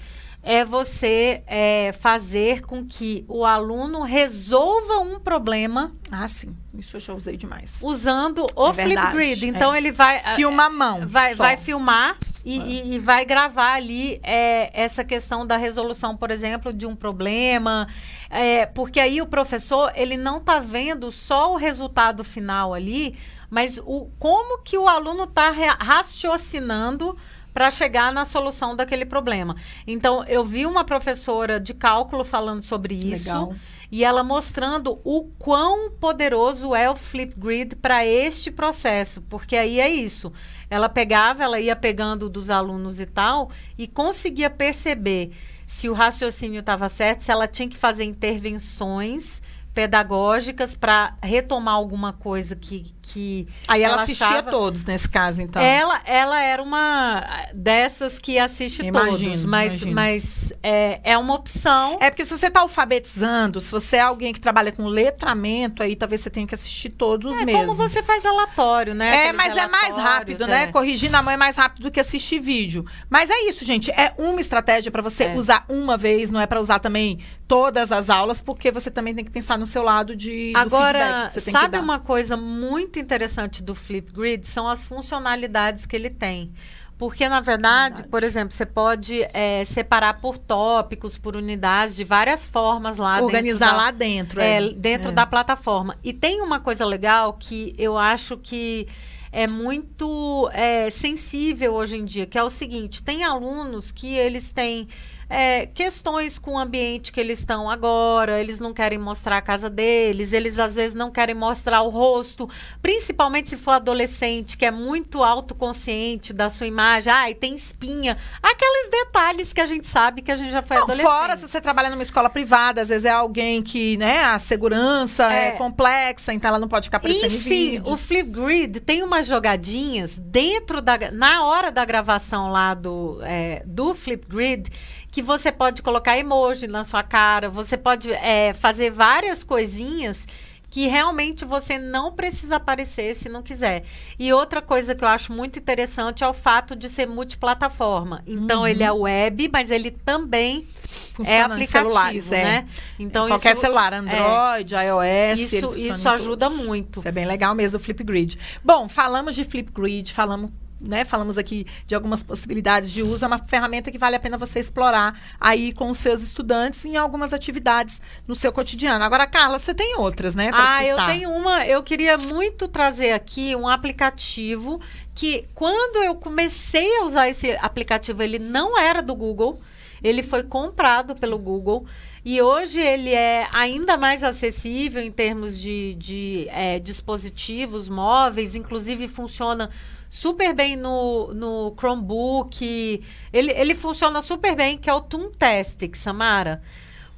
É 0.41 0.63
você 0.63 1.43
eh, 1.47 1.91
fazer 1.99 2.61
com 2.61 2.85
que 2.85 3.25
o 3.27 3.45
aluno 3.45 4.03
resolva 4.03 4.99
um 4.99 5.19
problema 5.19 5.91
Ah, 6.09 6.27
sim. 6.29 6.55
Isso 6.73 6.95
eu 6.95 6.99
já 7.01 7.13
usei 7.13 7.35
demais. 7.35 7.81
usando 7.83 8.47
o 8.55 8.69
É 8.69 8.73
Flipgrid. 8.73 9.43
é. 9.45 9.47
Então 9.49 9.75
ele 9.75 9.91
vai 9.91 10.21
Filma 10.35 10.65
a 10.65 10.69
mão. 10.69 11.05
vai, 11.05 11.31
só. 11.35 11.43
vai 11.43 11.57
filmar 11.57 12.17
e, 12.45 12.57
e- 12.57 12.93
e 12.95 12.99
vai 12.99 13.25
gravar 13.25 13.73
ali 13.73 14.17
é, 14.23 14.71
essa 14.73 15.03
questão 15.03 15.45
da 15.45 15.57
resolução, 15.57 16.15
por 16.15 16.31
exemplo, 16.31 16.71
de 16.71 16.87
um 16.87 16.95
problema. 16.95 17.85
É, 18.29 18.65
porque 18.65 18.99
aí 19.01 19.21
o 19.21 19.27
professor, 19.27 19.91
ele 19.93 20.15
não 20.15 20.37
está 20.37 20.59
vendo 20.59 21.11
só 21.11 21.51
o 21.51 21.57
resultado 21.57 22.23
final 22.23 22.73
ali, 22.73 23.13
mas 23.49 23.77
o, 23.83 24.09
como 24.17 24.61
que 24.63 24.77
o 24.77 24.87
aluno 24.87 25.23
está 25.25 25.51
raciocinando 25.79 27.17
para 27.53 27.71
chegar 27.71 28.11
na 28.11 28.25
solução 28.25 28.75
daquele 28.75 29.05
problema. 29.05 29.55
Então, 29.85 30.23
eu 30.25 30.43
vi 30.43 30.65
uma 30.65 30.83
professora 30.83 31.59
de 31.59 31.73
cálculo 31.73 32.23
falando 32.23 32.61
sobre 32.61 32.95
isso. 32.95 33.27
Legal. 33.29 33.53
E 33.91 34.03
ela 34.03 34.23
mostrando 34.23 34.99
o 35.03 35.25
quão 35.39 35.89
poderoso 35.91 36.75
é 36.75 36.89
o 36.89 36.95
Flipgrid 36.95 37.75
para 37.75 38.05
este 38.05 38.51
processo, 38.51 39.21
porque 39.23 39.55
aí 39.55 39.79
é 39.79 39.89
isso. 39.89 40.31
Ela 40.69 40.87
pegava, 40.87 41.43
ela 41.43 41.59
ia 41.59 41.75
pegando 41.75 42.29
dos 42.29 42.51
alunos 42.51 42.99
e 42.99 43.07
tal, 43.07 43.49
e 43.77 43.87
conseguia 43.87 44.49
perceber 44.49 45.31
se 45.65 45.89
o 45.89 45.93
raciocínio 45.93 46.59
estava 46.59 46.87
certo, 46.87 47.21
se 47.21 47.31
ela 47.31 47.47
tinha 47.47 47.67
que 47.67 47.77
fazer 47.77 48.03
intervenções 48.03 49.41
pedagógicas 49.73 50.75
para 50.75 51.15
retomar 51.21 51.75
alguma 51.75 52.11
coisa 52.11 52.55
que, 52.55 52.93
que 53.13 53.47
Aí 53.67 53.81
ela, 53.83 53.93
ela 53.95 54.03
assistia 54.03 54.27
achava- 54.27 54.51
todos 54.51 54.83
nesse 54.85 55.09
caso, 55.09 55.41
então. 55.41 55.61
ela, 55.61 56.01
ela 56.05 56.41
era 56.41 56.61
uma 56.61 57.25
dessas 57.53 58.17
que 58.19 58.37
assiste 58.39 58.83
Imagino, 58.85 59.31
todos, 59.31 59.45
mas, 59.45 59.73
imagino. 59.73 59.95
mas 59.95 60.53
é, 60.63 60.99
é 61.03 61.17
uma 61.17 61.33
opção. 61.35 61.97
É 61.99 62.09
porque 62.09 62.25
se 62.25 62.35
você 62.37 62.47
está 62.47 62.61
alfabetizando, 62.61 63.59
se 63.61 63.71
você 63.71 63.97
é 63.97 64.01
alguém 64.01 64.33
que 64.33 64.39
trabalha 64.39 64.71
com 64.71 64.85
letramento, 64.87 65.81
aí 65.83 65.95
talvez 65.95 66.21
você 66.21 66.29
tenha 66.29 66.45
que 66.47 66.55
assistir 66.55 66.89
todos 66.91 67.37
É 67.39 67.45
mesmo. 67.45 67.61
como 67.65 67.73
você 67.75 68.01
faz 68.03 68.23
relatório, 68.23 68.93
né? 68.93 69.09
É, 69.09 69.19
Aqueles 69.29 69.37
mas 69.37 69.57
é 69.57 69.67
mais 69.67 69.95
rápido, 69.97 70.47
né? 70.47 70.63
é. 70.63 70.67
Corrigir 70.67 71.09
na 71.11 71.21
mão 71.21 71.33
é 71.33 71.37
mais 71.37 71.57
rápido 71.57 71.83
do 71.83 71.91
que 71.91 71.99
assistir 71.99 72.39
vídeo. 72.39 72.85
Mas 73.09 73.29
é 73.29 73.47
isso, 73.47 73.65
gente. 73.65 73.91
É 73.91 74.13
uma 74.17 74.39
estratégia 74.39 74.91
para 74.91 75.01
você 75.01 75.25
É. 75.25 75.35
usar 75.35 75.65
uma 75.69 75.97
vez, 75.97 76.29
não 76.31 76.39
é 76.39 76.45
para 76.47 76.59
usar 76.59 76.79
também 76.79 77.19
todas 77.47 77.91
as 77.91 78.09
aulas, 78.09 78.39
porque 78.41 78.69
você 78.71 78.91
também 78.91 79.15
tem 79.15 79.25
que 79.25 79.31
pensar 79.31 79.57
no 79.57 79.65
seu 79.65 79.81
lado 79.81 80.15
de 80.15 80.29
do 80.53 80.59
feedback 80.59 80.61
Agora, 80.61 81.25
que 81.27 81.33
você 81.33 81.41
tem 81.41 81.53
que 81.53 81.59
sabe 81.59 81.77
uma 81.79 81.99
coisa 81.99 82.37
muito 82.37 82.98
interessante 82.99 83.61
do 83.63 83.73
Flipgrid? 83.75 84.47
São 84.47 84.67
as 84.67 84.85
funcionalidades 84.85 85.85
que 85.85 85.95
ele 85.95 86.09
tem. 86.09 86.51
Porque, 86.97 87.29
na 87.29 87.39
verdade, 87.39 87.93
Verdade. 87.95 88.09
por 88.09 88.23
exemplo, 88.23 88.51
você 88.53 88.65
pode 88.65 89.21
é, 89.33 89.63
separar 89.63 90.15
por 90.19 90.37
tópicos, 90.37 91.17
por 91.17 91.37
unidades, 91.37 91.95
de 91.95 92.03
várias 92.03 92.45
formas 92.45 92.97
lá 92.97 93.21
organizar 93.21 93.67
dentro 93.67 93.77
da- 93.77 93.83
lá 93.85 93.91
dentro, 93.91 94.41
é, 94.41 94.57
é. 94.57 94.69
dentro 94.73 95.09
É. 95.09 95.13
da 95.13 95.25
plataforma. 95.25 95.95
E 96.03 96.11
tem 96.11 96.41
uma 96.41 96.59
coisa 96.59 96.85
legal 96.85 97.33
que 97.39 97.73
eu 97.77 97.97
acho 97.97 98.35
que 98.35 98.85
é 99.31 99.47
muito 99.47 100.49
é, 100.51 100.89
sensível 100.89 101.73
hoje 101.75 101.95
em 101.97 102.03
dia, 102.03 102.25
que 102.25 102.37
é 102.37 102.43
o 102.43 102.49
seguinte: 102.49 103.01
tem 103.01 103.23
alunos 103.23 103.91
que 103.93 104.13
eles 104.15 104.51
têm 104.51 104.85
é, 105.29 105.67
questões 105.67 106.39
com 106.39 106.53
o 106.53 106.57
ambiente 106.57 107.11
que 107.11 107.19
eles 107.19 107.39
estão 107.39 107.69
agora, 107.69 108.39
eles 108.39 108.59
não 108.59 108.73
querem 108.73 108.97
mostrar 108.97 109.37
a 109.37 109.41
casa 109.41 109.69
deles, 109.69 110.33
eles 110.33 110.57
às 110.57 110.75
vezes 110.75 110.95
não 110.95 111.11
querem 111.11 111.35
mostrar 111.35 111.81
o 111.83 111.89
rosto, 111.89 112.49
principalmente 112.81 113.47
se 113.49 113.57
for 113.57 113.71
adolescente, 113.71 114.57
que 114.57 114.65
é 114.65 114.71
muito 114.71 115.23
autoconsciente 115.23 116.33
da 116.33 116.49
sua 116.49 116.65
imagem, 116.67 117.11
ai, 117.13 117.33
tem 117.33 117.53
espinha, 117.53 118.17
aqueles 118.41 118.89
detalhes 118.89 119.53
que 119.53 119.61
a 119.61 119.65
gente 119.65 119.85
sabe 119.87 120.21
que 120.21 120.31
a 120.31 120.35
gente 120.35 120.51
já 120.51 120.61
foi 120.61 120.77
Não, 120.77 120.83
adolescente. 120.83 121.05
fora 121.11 121.37
se 121.37 121.47
você 121.47 121.61
trabalha 121.61 121.89
numa 121.89 122.01
escola 122.03 122.29
privada, 122.29 122.81
às 122.81 122.89
vezes 122.89 123.05
é 123.05 123.11
alguém 123.11 123.61
que, 123.61 123.97
né, 123.97 124.23
a 124.23 124.39
segurança 124.39 125.31
é, 125.31 125.49
É. 125.49 125.51
complexa, 125.51 126.33
então 126.33 126.49
ela 126.49 126.59
não 126.59 126.67
pode 126.67 126.85
ficar 126.87 126.97
aparecendo 126.97 127.31
em 127.31 127.35
Enfim, 127.35 127.69
vídeo. 127.71 127.83
o 127.93 127.97
Flipgrid 127.97 128.79
tem 128.79 129.03
umas 129.03 129.27
jogadinhas 129.27 130.17
dentro 130.17 130.81
da. 130.81 130.97
Na 131.11 131.43
hora 131.45 131.71
da 131.71 131.83
gravação 131.85 132.51
lá 132.51 132.73
do, 132.73 133.19
é, 133.23 133.61
do 133.65 133.93
Flipgrid, 133.93 134.69
que 135.11 135.21
você 135.21 135.51
pode 135.51 135.81
colocar 135.81 136.17
emoji 136.17 136.67
na 136.67 136.83
sua 136.83 137.03
cara, 137.03 137.49
você 137.49 137.75
pode 137.77 138.11
é, 138.11 138.53
fazer 138.53 138.91
várias 138.91 139.43
coisinhas 139.43 140.27
que 140.71 140.85
realmente 140.85 141.43
você 141.45 141.79
não 141.79 142.11
precisa 142.11 142.57
aparecer 142.57 143.15
se 143.15 143.27
não 143.27 143.41
quiser. 143.41 143.83
E 144.19 144.31
outra 144.31 144.61
coisa 144.61 144.93
que 144.93 145.03
eu 145.03 145.07
acho 145.07 145.33
muito 145.33 145.57
interessante 145.57 146.23
é 146.23 146.27
o 146.27 146.33
fato 146.33 146.75
de 146.75 146.87
ser 146.87 147.07
multiplataforma. 147.07 148.21
Então, 148.27 148.59
Uhum. 148.61 148.67
ele 148.67 148.83
é 148.83 148.91
web, 148.91 149.49
mas 149.51 149.71
ele 149.71 149.89
também 149.89 150.67
é 150.67 150.93
Funciona 151.15 151.39
em 151.39 151.41
aplicativo, 151.41 151.69
celulares, 151.91 152.31
é. 152.31 152.43
né? 152.43 152.67
Então, 152.99 153.27
Qualquer 153.27 153.53
isso, 153.53 153.61
celular, 153.61 153.93
Android, 153.95 154.75
iOS. 154.75 155.03
ele 155.03 155.41
isso, 155.41 155.75
isso 155.75 156.07
ajuda 156.07 156.47
todos. 156.47 156.63
muito. 156.63 156.99
Isso 156.99 157.07
é 157.07 157.11
bem 157.11 157.25
legal 157.25 157.55
mesmo, 157.55 157.77
o 157.77 157.79
Flipgrid. 157.81 158.37
Bom, 158.63 158.87
falamos 158.87 159.33
de 159.33 159.43
Flipgrid, 159.45 160.13
falamos, 160.13 160.51
né, 160.79 161.03
falamos 161.03 161.37
aqui 161.37 161.65
de 161.85 161.95
algumas 161.95 162.23
possibilidades 162.23 162.91
de 162.91 163.03
uso. 163.03 163.25
É 163.25 163.27
uma 163.27 163.37
ferramenta 163.37 163.91
que 163.91 163.97
vale 163.97 164.15
a 164.15 164.19
pena 164.19 164.37
você 164.37 164.59
explorar 164.59 165.19
aí 165.39 165.73
com 165.73 165.89
os 165.89 165.97
seus 165.97 166.21
estudantes 166.21 166.85
em 166.85 166.95
algumas 166.95 167.33
atividades 167.33 168.01
no 168.27 168.35
seu 168.35 168.51
cotidiano. 168.51 169.03
Agora, 169.03 169.27
Carla, 169.27 169.59
você 169.59 169.73
tem 169.73 169.97
outras, 169.97 170.35
né, 170.35 170.49
Ah, 170.53 170.83
eu 170.83 170.95
citar. 170.95 171.11
tenho 171.11 171.29
uma. 171.31 171.65
Eu 171.65 171.83
queria 171.83 172.17
muito 172.17 172.67
trazer 172.67 173.11
aqui 173.11 173.55
um 173.55 173.67
aplicativo 173.67 174.79
que, 175.13 175.45
quando 175.53 176.03
eu 176.03 176.15
comecei 176.15 176.97
a 176.97 177.03
usar 177.03 177.27
esse 177.29 177.51
aplicativo, 177.57 178.23
ele 178.23 178.39
não 178.39 178.79
era 178.79 179.01
do 179.01 179.15
Google. 179.15 179.59
Ele 180.01 180.23
foi 180.23 180.43
comprado 180.43 181.13
pelo 181.13 181.37
Google 181.37 181.85
e 182.23 182.41
hoje 182.41 182.79
ele 182.79 183.13
é 183.13 183.47
ainda 183.53 183.97
mais 183.97 184.23
acessível 184.23 185.01
em 185.01 185.11
termos 185.11 185.59
de, 185.59 185.93
de 185.95 186.47
é, 186.51 186.79
dispositivos 186.79 187.89
móveis, 187.89 188.55
inclusive 188.55 189.09
funciona 189.09 189.69
super 190.09 190.53
bem 190.53 190.75
no, 190.75 191.33
no 191.33 191.75
Chromebook. 191.77 193.03
Ele, 193.31 193.51
ele 193.51 193.75
funciona 193.75 194.21
super 194.21 194.55
bem, 194.55 194.77
que 194.77 194.89
é 194.89 194.93
o 194.93 195.01
Toontastic, 195.01 195.95
Samara. 195.95 196.61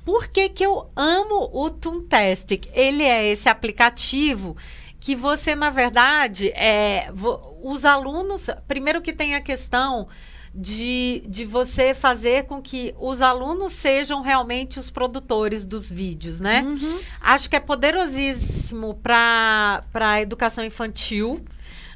Por 0.04 0.28
que, 0.28 0.50
que 0.50 0.66
eu 0.66 0.90
amo 0.96 1.50
o 1.54 1.70
Toontastic? 1.70 2.68
Ele 2.74 3.04
é 3.04 3.28
esse 3.28 3.48
aplicativo 3.48 4.58
que 5.00 5.16
você, 5.16 5.56
na 5.56 5.70
verdade, 5.70 6.50
é, 6.50 7.12
os 7.64 7.86
alunos. 7.86 8.50
Primeiro 8.68 9.02
que 9.02 9.14
tem 9.14 9.36
a 9.36 9.42
questão 9.42 10.08
de, 10.54 11.24
de 11.28 11.46
você 11.46 11.94
fazer 11.94 12.46
com 12.46 12.62
que 12.62 12.94
os 13.00 13.22
alunos 13.22 13.74
sejam 13.74 14.22
realmente 14.22 14.80
os 14.80 14.90
produtores 14.90 15.64
dos 15.64 15.90
vídeos, 15.90 16.40
né? 16.40 16.62
Uhum. 16.62 17.00
Acho 17.22 17.50
que 17.50 17.56
é 17.56 17.60
poderosíssimo 17.60 18.96
para 18.96 19.84
a 19.94 20.22
educação 20.22 20.64
infantil 20.64 21.44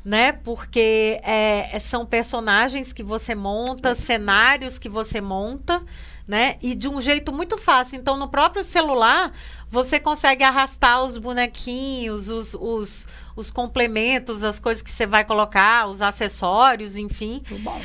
né? 0.06 0.32
Porque 0.32 1.20
é, 1.24 1.80
são 1.80 2.06
personagens 2.06 2.94
que 2.94 3.02
você 3.02 3.34
monta, 3.34 3.96
cenários 3.96 4.78
que 4.78 4.88
você 4.88 5.20
monta, 5.20 5.84
né? 6.28 6.58
E 6.62 6.76
de 6.76 6.88
um 6.88 7.02
jeito 7.02 7.34
muito 7.34 7.58
fácil. 7.58 7.98
Então, 7.98 8.16
no 8.16 8.28
próprio 8.28 8.64
celular, 8.64 9.34
você 9.68 10.00
consegue 10.00 10.44
arrastar 10.44 11.04
os 11.04 11.18
bonequinhos, 11.18 12.30
os, 12.30 12.54
os, 12.54 13.08
os 13.36 13.50
complementos, 13.50 14.44
as 14.44 14.60
coisas 14.60 14.84
que 14.84 14.92
você 14.92 15.08
vai 15.08 15.26
colocar, 15.26 15.88
os 15.88 16.04
acessórios, 16.04 16.98
enfim. 16.98 17.42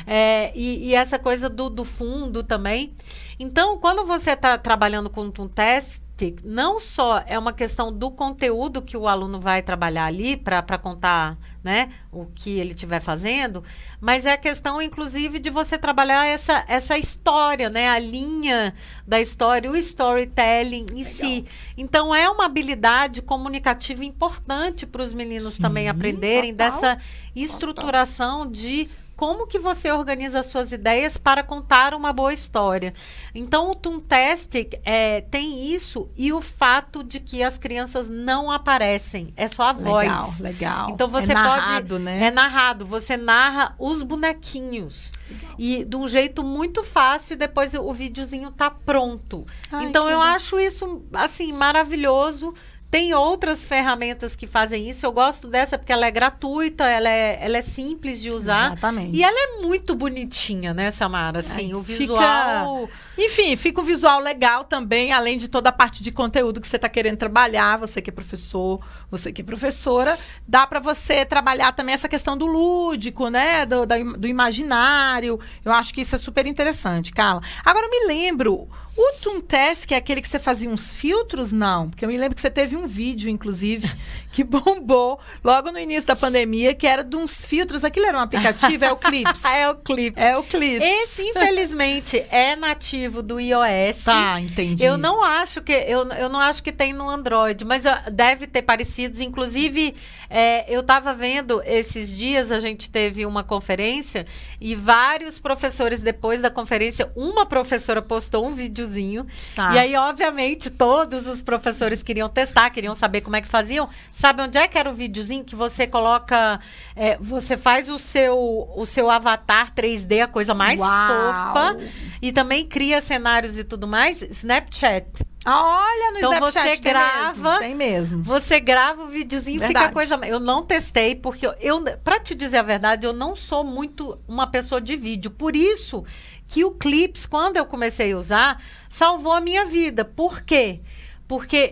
É, 0.06 0.52
e, 0.54 0.88
e, 0.88 0.94
essa 0.94 1.18
coisa 1.18 1.48
do, 1.48 1.70
do 1.70 1.86
fundo 1.86 2.42
também. 2.42 2.92
Então, 3.38 3.78
quando 3.78 4.04
você 4.04 4.32
está 4.32 4.58
trabalhando 4.58 5.08
com 5.08 5.22
um 5.22 5.48
teste, 5.48 6.02
não 6.44 6.78
só 6.78 7.22
é 7.26 7.38
uma 7.38 7.52
questão 7.52 7.92
do 7.92 8.10
conteúdo 8.10 8.82
que 8.82 8.96
o 8.96 9.08
aluno 9.08 9.40
vai 9.40 9.62
trabalhar 9.62 10.06
ali 10.06 10.36
para 10.36 10.78
contar 10.78 11.38
né, 11.62 11.90
o 12.10 12.26
que 12.26 12.58
ele 12.58 12.70
estiver 12.70 13.00
fazendo, 13.00 13.62
mas 14.00 14.24
é 14.24 14.32
a 14.32 14.38
questão, 14.38 14.80
inclusive, 14.80 15.38
de 15.38 15.50
você 15.50 15.76
trabalhar 15.76 16.26
essa, 16.26 16.64
essa 16.66 16.96
história, 16.96 17.68
né, 17.68 17.88
a 17.88 17.98
linha 17.98 18.74
da 19.06 19.20
história, 19.20 19.70
o 19.70 19.76
storytelling 19.76 20.86
em 20.90 21.04
Legal. 21.04 21.04
si. 21.04 21.44
Então, 21.76 22.14
é 22.14 22.28
uma 22.28 22.46
habilidade 22.46 23.20
comunicativa 23.20 24.04
importante 24.04 24.86
para 24.86 25.02
os 25.02 25.12
meninos 25.12 25.54
Sim, 25.54 25.62
também 25.62 25.88
aprenderem 25.88 26.52
total, 26.52 26.70
dessa 26.70 26.98
estruturação 27.36 28.38
total. 28.38 28.52
de 28.52 28.88
como 29.20 29.46
que 29.46 29.58
você 29.58 29.92
organiza 29.92 30.40
as 30.40 30.46
suas 30.46 30.72
ideias 30.72 31.18
para 31.18 31.42
contar 31.42 31.92
uma 31.92 32.10
boa 32.10 32.32
história. 32.32 32.94
Então, 33.34 33.70
o 33.70 33.74
Toontastic 33.74 34.80
é, 34.82 35.20
tem 35.20 35.74
isso 35.74 36.08
e 36.16 36.32
o 36.32 36.40
fato 36.40 37.04
de 37.04 37.20
que 37.20 37.42
as 37.42 37.58
crianças 37.58 38.08
não 38.08 38.50
aparecem, 38.50 39.30
é 39.36 39.46
só 39.46 39.64
a 39.64 39.72
legal, 39.72 39.84
voz. 39.92 40.40
Legal, 40.40 40.88
Então, 40.88 41.06
você 41.06 41.32
é 41.32 41.34
narrado, 41.34 41.96
pode... 41.96 42.02
Né? 42.02 42.28
É 42.28 42.30
narrado, 42.30 42.86
você 42.86 43.14
narra 43.14 43.74
os 43.78 44.02
bonequinhos. 44.02 45.12
Legal. 45.28 45.54
E 45.58 45.84
de 45.84 45.96
um 45.96 46.08
jeito 46.08 46.42
muito 46.42 46.82
fácil, 46.82 47.34
e 47.34 47.36
depois 47.36 47.74
o 47.74 47.92
videozinho 47.92 48.50
tá 48.50 48.70
pronto. 48.70 49.46
Ai, 49.70 49.84
então, 49.84 50.08
eu 50.08 50.18
acho 50.18 50.58
isso, 50.58 51.04
assim, 51.12 51.52
maravilhoso. 51.52 52.54
Tem 52.90 53.14
outras 53.14 53.64
ferramentas 53.64 54.34
que 54.34 54.48
fazem 54.48 54.90
isso. 54.90 55.06
Eu 55.06 55.12
gosto 55.12 55.46
dessa 55.46 55.78
porque 55.78 55.92
ela 55.92 56.06
é 56.06 56.10
gratuita, 56.10 56.84
ela 56.84 57.08
é, 57.08 57.38
ela 57.40 57.58
é 57.58 57.62
simples 57.62 58.20
de 58.20 58.30
usar. 58.30 58.72
Exatamente. 58.72 59.16
E 59.16 59.22
ela 59.22 59.38
é 59.38 59.62
muito 59.62 59.94
bonitinha, 59.94 60.74
né, 60.74 60.90
Samara? 60.90 61.38
Assim, 61.38 61.72
o 61.72 61.80
visual. 61.80 62.88
Fica... 62.88 62.98
Enfim, 63.16 63.54
fica 63.54 63.80
um 63.80 63.84
visual 63.84 64.18
legal 64.18 64.64
também, 64.64 65.12
além 65.12 65.38
de 65.38 65.46
toda 65.46 65.68
a 65.68 65.72
parte 65.72 66.02
de 66.02 66.10
conteúdo 66.10 66.60
que 66.60 66.66
você 66.66 66.76
está 66.76 66.88
querendo 66.88 67.16
trabalhar. 67.16 67.78
Você 67.78 68.02
que 68.02 68.10
é 68.10 68.12
professor, 68.12 68.80
você 69.08 69.32
que 69.32 69.42
é 69.42 69.44
professora, 69.44 70.18
dá 70.48 70.66
para 70.66 70.80
você 70.80 71.24
trabalhar 71.24 71.70
também 71.72 71.94
essa 71.94 72.08
questão 72.08 72.36
do 72.36 72.46
lúdico, 72.46 73.28
né? 73.28 73.64
Do, 73.66 73.86
da, 73.86 73.98
do 73.98 74.26
imaginário. 74.26 75.38
Eu 75.64 75.72
acho 75.72 75.94
que 75.94 76.00
isso 76.00 76.16
é 76.16 76.18
super 76.18 76.44
interessante, 76.44 77.12
Carla. 77.12 77.40
Agora 77.64 77.86
eu 77.86 77.90
me 77.90 78.06
lembro 78.08 78.68
o 79.00 79.12
Tuntes, 79.20 79.86
que 79.86 79.94
é 79.94 79.96
aquele 79.96 80.20
que 80.20 80.28
você 80.28 80.38
fazia 80.38 80.68
uns 80.68 80.92
filtros, 80.92 81.52
não. 81.52 81.88
Porque 81.88 82.04
eu 82.04 82.08
me 82.08 82.16
lembro 82.16 82.34
que 82.34 82.40
você 82.40 82.50
teve 82.50 82.76
um 82.76 82.86
vídeo, 82.86 83.30
inclusive, 83.30 83.88
que 84.32 84.44
bombou 84.44 85.18
logo 85.42 85.72
no 85.72 85.78
início 85.78 86.06
da 86.06 86.16
pandemia, 86.16 86.74
que 86.74 86.86
era 86.86 87.02
de 87.02 87.16
uns 87.16 87.44
filtros. 87.44 87.84
Aquilo 87.84 88.06
era 88.06 88.18
um 88.18 88.20
aplicativo, 88.20 88.84
é 88.84 88.92
o 88.92 88.96
Clips. 88.96 89.44
é 89.44 89.68
o 89.68 89.74
Clips. 89.76 90.24
É 90.24 90.36
o 90.36 90.42
Clips. 90.42 90.86
Esse, 90.86 91.22
infelizmente, 91.22 92.24
é 92.30 92.54
nativo 92.54 93.22
do 93.22 93.40
iOS. 93.40 94.04
Tá, 94.04 94.40
entendi. 94.40 94.84
Eu 94.84 94.96
não 94.96 95.22
acho 95.22 95.60
que 95.60 95.72
eu, 95.72 96.06
eu 96.12 96.28
não 96.28 96.38
acho 96.38 96.62
que 96.62 96.72
tem 96.72 96.92
no 96.92 97.08
Android, 97.08 97.64
mas 97.64 97.84
deve 98.12 98.46
ter 98.46 98.62
parecidos. 98.62 99.20
Inclusive, 99.20 99.94
é, 100.28 100.64
eu 100.72 100.80
estava 100.80 101.12
vendo 101.12 101.60
esses 101.64 102.16
dias, 102.16 102.52
a 102.52 102.60
gente 102.60 102.88
teve 102.88 103.26
uma 103.26 103.42
conferência 103.42 104.24
e 104.60 104.76
vários 104.76 105.40
professores, 105.40 106.02
depois 106.02 106.40
da 106.40 106.50
conferência, 106.50 107.10
uma 107.16 107.44
professora 107.44 108.00
postou 108.00 108.46
um 108.46 108.52
videozinho. 108.52 109.26
Tá. 109.56 109.74
E 109.74 109.78
aí, 109.78 109.96
obviamente, 109.96 110.70
todos 110.70 111.26
os 111.26 111.42
professores 111.42 112.02
queriam 112.02 112.28
testar, 112.28 112.70
queriam 112.70 112.94
saber 112.94 113.22
como 113.22 113.34
é 113.36 113.40
que 113.40 113.48
faziam. 113.48 113.88
Sabe 114.20 114.42
onde 114.42 114.58
é 114.58 114.68
que 114.68 114.76
era 114.76 114.90
o 114.90 114.92
videozinho 114.92 115.42
que 115.42 115.56
você 115.56 115.86
coloca, 115.86 116.60
é, 116.94 117.16
você 117.16 117.56
faz 117.56 117.88
o 117.88 117.98
seu, 117.98 118.36
o 118.76 118.84
seu 118.84 119.08
avatar 119.08 119.74
3D, 119.74 120.22
a 120.22 120.26
coisa 120.26 120.52
mais 120.52 120.78
Uau. 120.78 120.90
fofa, 120.90 121.78
e 122.20 122.30
também 122.30 122.66
cria 122.66 123.00
cenários 123.00 123.56
e 123.56 123.64
tudo 123.64 123.88
mais? 123.88 124.20
Snapchat. 124.20 125.06
olha, 125.46 126.10
no 126.12 126.18
então 126.18 126.34
Snapchat 126.34 126.76
você 126.76 126.82
grava, 126.82 127.58
tem 127.60 127.74
mesmo. 127.74 128.22
Você 128.22 128.60
grava 128.60 129.04
o 129.04 129.08
videozinho 129.08 129.64
e 129.64 129.66
fica 129.66 129.86
a 129.86 129.90
coisa. 129.90 130.16
Eu 130.26 130.38
não 130.38 130.66
testei 130.66 131.14
porque 131.14 131.46
eu, 131.46 131.54
eu 131.58 131.82
para 132.04 132.20
te 132.20 132.34
dizer 132.34 132.58
a 132.58 132.62
verdade, 132.62 133.06
eu 133.06 133.14
não 133.14 133.34
sou 133.34 133.64
muito 133.64 134.20
uma 134.28 134.46
pessoa 134.46 134.82
de 134.82 134.96
vídeo. 134.96 135.30
Por 135.30 135.56
isso 135.56 136.04
que 136.46 136.62
o 136.62 136.72
Clips, 136.72 137.24
quando 137.24 137.56
eu 137.56 137.64
comecei 137.64 138.12
a 138.12 138.18
usar, 138.18 138.62
salvou 138.86 139.32
a 139.32 139.40
minha 139.40 139.64
vida. 139.64 140.04
Por 140.04 140.42
quê? 140.42 140.82
Porque 140.82 140.99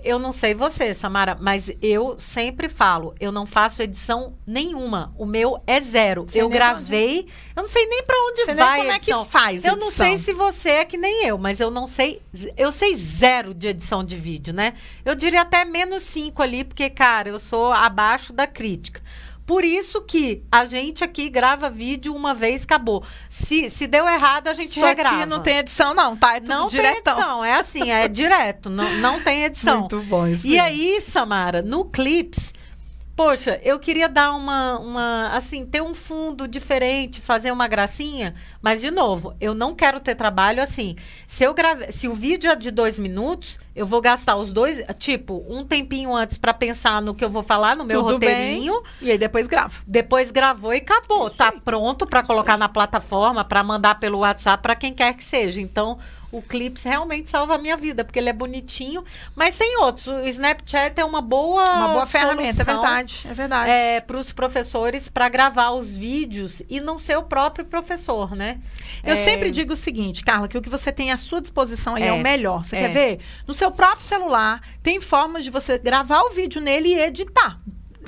eu 0.05 0.19
não 0.19 0.31
sei 0.31 0.55
você, 0.55 0.95
Samara, 0.95 1.37
mas 1.41 1.71
eu 1.83 2.19
sempre 2.19 2.69
falo, 2.69 3.15
eu 3.19 3.33
não 3.33 3.45
faço 3.45 3.83
edição 3.83 4.37
nenhuma. 4.47 5.13
O 5.19 5.27
meu 5.27 5.61
é 5.67 5.81
zero. 5.81 6.25
Você 6.29 6.41
eu 6.41 6.49
gravei, 6.49 7.21
onde... 7.21 7.33
eu 7.57 7.63
não 7.63 7.69
sei 7.69 7.87
nem 7.87 8.05
para 8.05 8.17
onde 8.29 8.45
você 8.45 8.55
vai 8.55 8.79
como 8.79 8.93
edição. 8.93 9.23
é 9.23 9.25
que 9.25 9.31
faz 9.31 9.65
Eu 9.65 9.77
não 9.77 9.91
sei 9.91 10.17
se 10.19 10.33
você 10.33 10.71
é 10.71 10.85
que 10.85 10.97
nem 10.97 11.25
eu, 11.27 11.37
mas 11.39 11.59
eu 11.59 11.71
não 11.71 11.87
sei, 11.87 12.23
eu 12.57 12.71
sei 12.71 12.95
zero 12.95 13.53
de 13.53 13.69
edição 13.69 14.05
de 14.05 14.15
vídeo, 14.15 14.55
né? 14.55 14.75
Eu 15.05 15.15
diria 15.15 15.41
até 15.41 15.65
menos 15.65 16.05
cinco 16.05 16.43
ali, 16.43 16.63
porque 16.63 16.89
cara, 16.89 17.29
eu 17.29 17.39
sou 17.39 17.73
abaixo 17.73 18.33
da 18.33 18.47
crítica. 18.47 18.98
Por 19.49 19.65
isso 19.65 20.03
que 20.03 20.43
a 20.53 20.67
gente 20.67 21.03
aqui 21.03 21.31
grava 21.31 21.71
vídeo 21.71 22.15
uma 22.15 22.35
vez, 22.35 22.65
acabou. 22.65 23.03
Se, 23.31 23.71
se 23.71 23.87
deu 23.87 24.07
errado, 24.07 24.49
a 24.49 24.53
gente 24.53 24.79
Só 24.79 24.85
regrava. 24.85 25.17
Aqui 25.17 25.27
não 25.27 25.41
tem 25.43 25.57
edição, 25.57 25.95
não, 25.95 26.15
tá? 26.15 26.37
É 26.37 26.41
tudo 26.41 26.51
não 26.51 26.67
diretão. 26.69 27.15
tem 27.15 27.15
edição, 27.15 27.45
é 27.47 27.55
assim, 27.55 27.91
é 27.91 28.07
direto, 28.09 28.69
não, 28.69 28.93
não 28.99 29.23
tem 29.23 29.45
edição. 29.45 29.81
Muito 29.89 30.03
bom 30.03 30.27
isso 30.27 30.47
E 30.47 30.51
mesmo. 30.51 30.67
aí, 30.67 31.01
Samara, 31.01 31.63
no 31.63 31.87
Clips, 31.87 32.53
Poxa, 33.19 33.59
eu 33.65 33.81
queria 33.81 34.09
dar 34.09 34.33
uma, 34.33 34.79
uma, 34.79 35.29
assim, 35.35 35.67
ter 35.67 35.83
um 35.83 35.93
fundo 35.93 36.47
diferente, 36.47 37.21
fazer 37.21 37.51
uma 37.51 37.67
gracinha, 37.67 38.33
mas 38.63 38.81
de 38.81 38.93
novo, 38.93 39.35
eu 39.41 39.57
não 39.57 39.75
quero 39.75 39.99
ter 39.99 40.15
trabalho 40.15 40.63
assim. 40.63 40.95
Se 41.27 41.43
eu 41.43 41.53
grave, 41.53 41.91
se 41.91 42.07
o 42.07 42.15
vídeo 42.15 42.49
é 42.49 42.55
de 42.55 42.71
dois 42.71 42.97
minutos, 42.97 43.59
eu 43.75 43.85
vou 43.85 44.01
gastar 44.01 44.37
os 44.37 44.53
dois, 44.53 44.81
tipo, 45.01 45.45
um 45.49 45.65
tempinho 45.65 46.15
antes 46.15 46.39
para 46.39 46.55
pensar 46.55 47.03
no 47.03 47.13
que 47.13 47.25
eu 47.25 47.29
vou 47.29 47.43
falar 47.43 47.75
no 47.75 47.85
meu 47.85 48.03
Tudo 48.03 48.13
roteirinho. 48.13 48.81
Bem, 49.01 49.09
e 49.09 49.11
aí 49.11 49.19
depois 49.19 49.49
grava. 49.49 49.75
Depois 49.85 50.31
gravou 50.31 50.73
e 50.73 50.77
acabou. 50.77 51.27
Isso 51.27 51.39
tá 51.39 51.51
aí. 51.53 51.61
pronto 51.61 52.07
para 52.07 52.23
colocar 52.23 52.57
na 52.57 52.69
plataforma, 52.69 53.45
para 53.45 53.65
mandar 53.65 53.99
pelo 53.99 54.19
WhatsApp 54.19 54.63
para 54.63 54.77
quem 54.77 54.95
quer 54.95 55.15
que 55.15 55.25
seja. 55.25 55.61
Então, 55.61 55.99
o 56.31 56.43
Clips 56.43 56.85
realmente 56.85 57.31
salva 57.31 57.55
a 57.55 57.59
minha 57.59 57.77
vida, 57.77 58.05
porque 58.05 58.19
ele 58.19 58.29
é 58.29 58.33
bonitinho, 58.33 59.05
mas 59.35 59.57
tem 59.57 59.79
outros. 59.79 60.07
O 60.07 60.27
Snapchat 60.27 61.01
é 61.01 61.05
uma 61.05 61.23
boa 61.23 61.65
Uma 61.65 61.89
boa 61.89 62.07
ferramenta, 62.07 62.63
é 62.63 62.65
verdade. 62.65 63.27
É 63.29 63.35
verdade. 63.35 63.71
É, 63.71 64.01
para 64.01 64.17
os 64.17 64.33
professores 64.33 65.09
para 65.09 65.29
gravar 65.29 65.71
os 65.71 65.95
vídeos 65.95 66.63
e 66.69 66.81
não 66.81 66.99
ser 66.99 67.17
o 67.17 67.23
próprio 67.23 67.65
professor, 67.65 68.35
né? 68.35 68.61
Eu 69.03 69.15
é... 69.15 69.17
sempre 69.17 69.51
digo 69.51 69.73
o 69.73 69.77
seguinte, 69.77 70.23
Carla, 70.23 70.49
que 70.49 70.59
o 70.59 70.63
que 70.63 70.69
você 70.69 70.93
tem 70.93 71.11
à 71.11 71.17
sua 71.17 71.41
disposição 71.41 71.95
aí 71.95 72.03
é, 72.03 72.09
é 72.09 72.13
o 72.13 72.23
melhor. 72.23 72.65
Você 72.65 72.77
quer 72.77 72.91
é. 72.91 72.93
ver? 72.93 73.21
No 73.47 73.55
seu 73.55 73.71
próprio 73.71 74.03
celular, 74.03 74.61
tem 74.83 75.01
formas 75.01 75.45
de 75.45 75.51
você 75.51 75.79
gravar 75.79 76.23
o 76.23 76.31
vídeo 76.31 76.61
nele 76.61 76.89
e 76.89 77.01
editar 77.01 77.59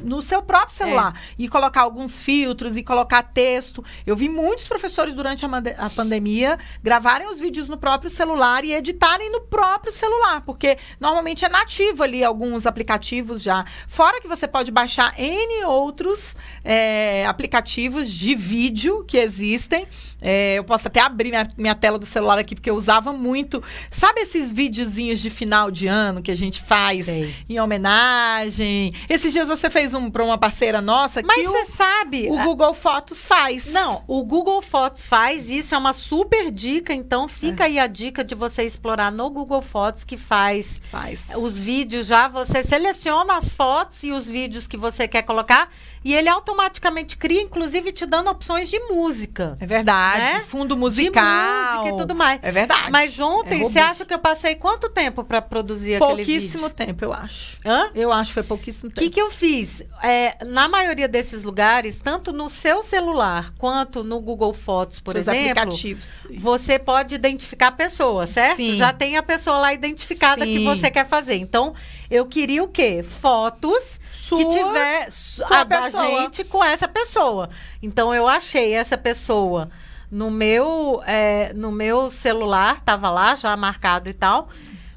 no 0.03 0.23
seu 0.23 0.43
próprio 0.43 0.77
celular. 0.77 1.21
E 1.39 1.49
colocar 1.49 1.83
alguns 1.83 2.23
filtros 2.23 2.77
e 2.77 2.83
colocar 2.83 3.23
texto. 3.23 3.85
Eu 4.07 4.17
vi 4.17 4.29
muitos 4.29 4.67
professores 4.67 5.15
durante 5.15 5.45
a, 5.45 5.49
a 5.79 5.91
pandemia 5.91 6.59
gravarem 6.83 7.29
os 7.29 7.39
vídeos 7.39 7.69
no 7.69 7.77
próprio 7.77 8.11
celular 8.11 8.65
e 8.65 8.73
editarem 8.73 9.31
no 9.31 9.43
próprio 9.43 9.93
celular, 9.93 10.43
porque 10.43 10.79
normalmente 10.99 11.45
é 11.45 11.49
nativo 11.49 12.03
ali 12.03 12.25
alguns 12.25 12.67
aplicativos 12.67 13.43
já. 13.43 13.65
Fora 13.87 14.21
que 14.21 14.29
você 14.29 14.47
pode 14.47 14.71
baixar 14.71 15.15
N 15.19 15.65
outros 15.65 16.37
é, 16.65 17.27
aplicativos 17.27 18.11
de 18.11 18.35
vídeo 18.35 19.05
que 19.05 19.19
existem. 19.19 19.87
É, 20.21 20.55
eu 20.59 20.65
posso 20.65 20.89
até 20.89 21.01
abrir 21.01 21.31
minha, 21.31 21.49
minha 21.57 21.75
tela 21.75 21.99
do 21.99 22.07
celular 22.07 22.39
aqui, 22.39 22.55
porque 22.55 22.71
eu 22.71 22.77
usava 22.77 23.13
muito. 23.13 23.63
Sabe 23.91 24.21
esses 24.21 24.53
videozinhos 24.53 25.21
de 25.21 25.31
final 25.31 25.71
de 25.71 25.87
ano 25.87 26.23
que 26.23 26.31
a 26.31 26.37
gente 26.37 26.63
faz 26.63 27.07
Sei. 27.07 27.35
em 27.49 27.59
homenagem? 27.59 28.93
Esses 29.09 29.33
dias 29.33 29.49
você 29.49 29.71
fez 29.71 29.95
um 29.95 30.11
para 30.11 30.25
uma 30.25 30.39
parceira 30.39 30.81
nossa 30.81 31.23
Mas 31.25 31.47
você 31.47 31.67
sabe. 31.67 32.29
o 32.31 32.39
Google 32.45 32.75
Fotos 32.75 33.27
faz. 33.27 33.73
Não, 33.73 34.03
o 34.07 34.25
Google 34.25 34.63
Fotos 34.63 35.07
faz 35.07 35.49
isso, 35.49 35.75
é 35.75 35.79
uma 35.79 35.93
super 35.93 36.51
dica. 36.51 36.93
Então, 36.93 37.27
fica 37.27 37.65
aí 37.65 37.79
a 37.79 37.87
dica 37.87 38.25
de 38.25 38.35
você 38.35 38.63
explorar 38.65 39.11
no 39.11 39.31
Google 39.31 39.63
Fotos, 39.63 40.05
que 40.05 40.17
faz 40.17 40.81
faz. 40.91 41.29
os 41.37 41.59
vídeos 41.59 42.07
já. 42.07 42.29
Você 42.29 42.63
seleciona 42.63 43.37
as 43.37 43.53
fotos 43.53 44.03
e 44.03 44.13
os 44.13 44.27
vídeos 44.27 44.67
que 44.67 44.77
você 44.77 45.09
quer 45.09 45.23
colocar. 45.23 45.71
E 46.03 46.15
ele 46.15 46.29
automaticamente 46.29 47.17
cria, 47.17 47.43
inclusive 47.43 47.93
te 47.93 48.07
dando 48.07 48.31
opções 48.31 48.71
de 48.71 48.79
música. 48.81 49.55
É 49.61 49.67
verdade. 49.67 50.19
Né? 50.19 50.41
Fundo 50.47 50.75
De 50.75 50.81
musical. 50.81 51.83
música 51.83 51.95
e 51.95 51.99
tudo 51.99 52.15
mais. 52.15 52.41
É 52.43 52.51
verdade. 52.51 52.91
Mas 52.91 53.21
ontem, 53.21 53.61
É 53.61 53.65
você 53.69 53.79
acha 53.79 54.05
que 54.07 54.15
eu 54.15 54.19
passei 54.19 54.55
quanto 54.55 54.89
tempo 54.89 55.23
para 55.25 55.43
produzir 55.43 55.97
aquele 55.97 56.17
Pouquíssimo 56.25 56.65
vídeo? 56.69 56.75
tempo, 56.75 57.05
eu 57.05 57.13
acho. 57.13 57.59
Hã? 57.65 57.91
Eu 57.95 58.11
acho 58.13 58.31
que 58.31 58.35
foi 58.35 58.43
pouquíssimo 58.45 58.89
O 58.91 58.93
que, 58.95 59.01
tempo. 59.03 59.13
que 59.15 59.21
eu 59.21 59.31
fiz? 59.31 59.83
É, 60.03 60.43
na 60.45 60.69
maioria 60.69 61.07
desses 61.07 61.45
lugares, 61.45 62.01
tanto 62.01 62.33
no 62.33 62.49
seu 62.49 62.83
celular 62.83 63.53
quanto 63.59 64.03
no 64.03 64.21
Google 64.21 64.55
Fotos, 64.55 65.01
por 65.01 65.13
Seus 65.13 65.29
exemplo, 65.29 65.51
aplicativos. 65.63 66.27
você 66.39 66.79
pode 66.79 67.15
identificar 67.15 67.69
a 67.69 67.73
pessoa, 67.73 68.27
certo? 68.27 68.57
Sim. 68.57 68.77
Já 68.77 68.93
tem 68.93 69.17
a 69.19 69.23
pessoa 69.23 69.59
lá 69.59 69.75
identificada 69.75 70.47
que 70.47 70.55
Sim. 70.55 70.65
você 70.65 70.91
quer 70.91 71.07
fazer. 71.07 71.35
Então, 71.37 71.75
eu 72.11 72.25
queria 72.27 72.63
o 72.65 72.69
quê? 72.69 73.03
Fotos 73.03 73.99
que 74.31 74.37
Suas 74.37 74.55
tiver 74.55 75.11
su- 75.11 75.43
com 75.45 75.55
a 75.55 75.65
pessoa. 75.91 76.23
gente 76.23 76.45
com 76.45 76.63
essa 76.63 76.89
pessoa. 76.89 77.51
Então, 77.83 78.15
eu 78.15 78.27
achei 78.27 78.73
essa 78.73 78.97
pessoa 78.97 79.71
no 80.11 80.31
meu, 80.31 81.03
é, 81.07 81.53
no 81.55 81.71
meu 81.71 82.11
celular, 82.11 82.81
tava 82.81 83.09
lá 83.11 83.35
já 83.35 83.57
marcado 83.57 84.09
e 84.09 84.15
tal. 84.15 84.49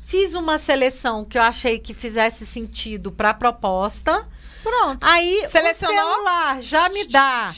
Fiz 0.05 0.33
uma 0.33 0.57
seleção 0.57 1.23
que 1.23 1.37
eu 1.37 1.41
achei 1.41 1.79
que 1.79 1.93
fizesse 1.93 2.45
sentido 2.45 3.11
para 3.11 3.29
a 3.29 3.33
proposta. 3.33 4.27
Pronto. 4.61 5.05
Aí 5.05 5.45
Selecionou? 5.49 5.95
o 5.95 6.13
celular 6.13 6.61
já 6.61 6.87
me 6.89 7.05
dá, 7.05 7.53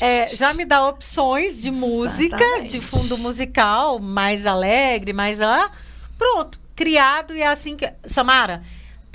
é, 0.00 0.26
já 0.28 0.54
me 0.54 0.64
dá 0.64 0.88
opções 0.88 1.60
de 1.60 1.70
música, 1.70 2.36
Exatamente. 2.36 2.70
de 2.70 2.80
fundo 2.80 3.18
musical, 3.18 3.98
mais 3.98 4.46
alegre, 4.46 5.12
mais 5.12 5.40
ah, 5.40 5.70
pronto, 6.16 6.58
criado 6.74 7.34
e 7.34 7.42
é 7.42 7.46
assim 7.46 7.76
que 7.76 7.92
Samara, 8.06 8.62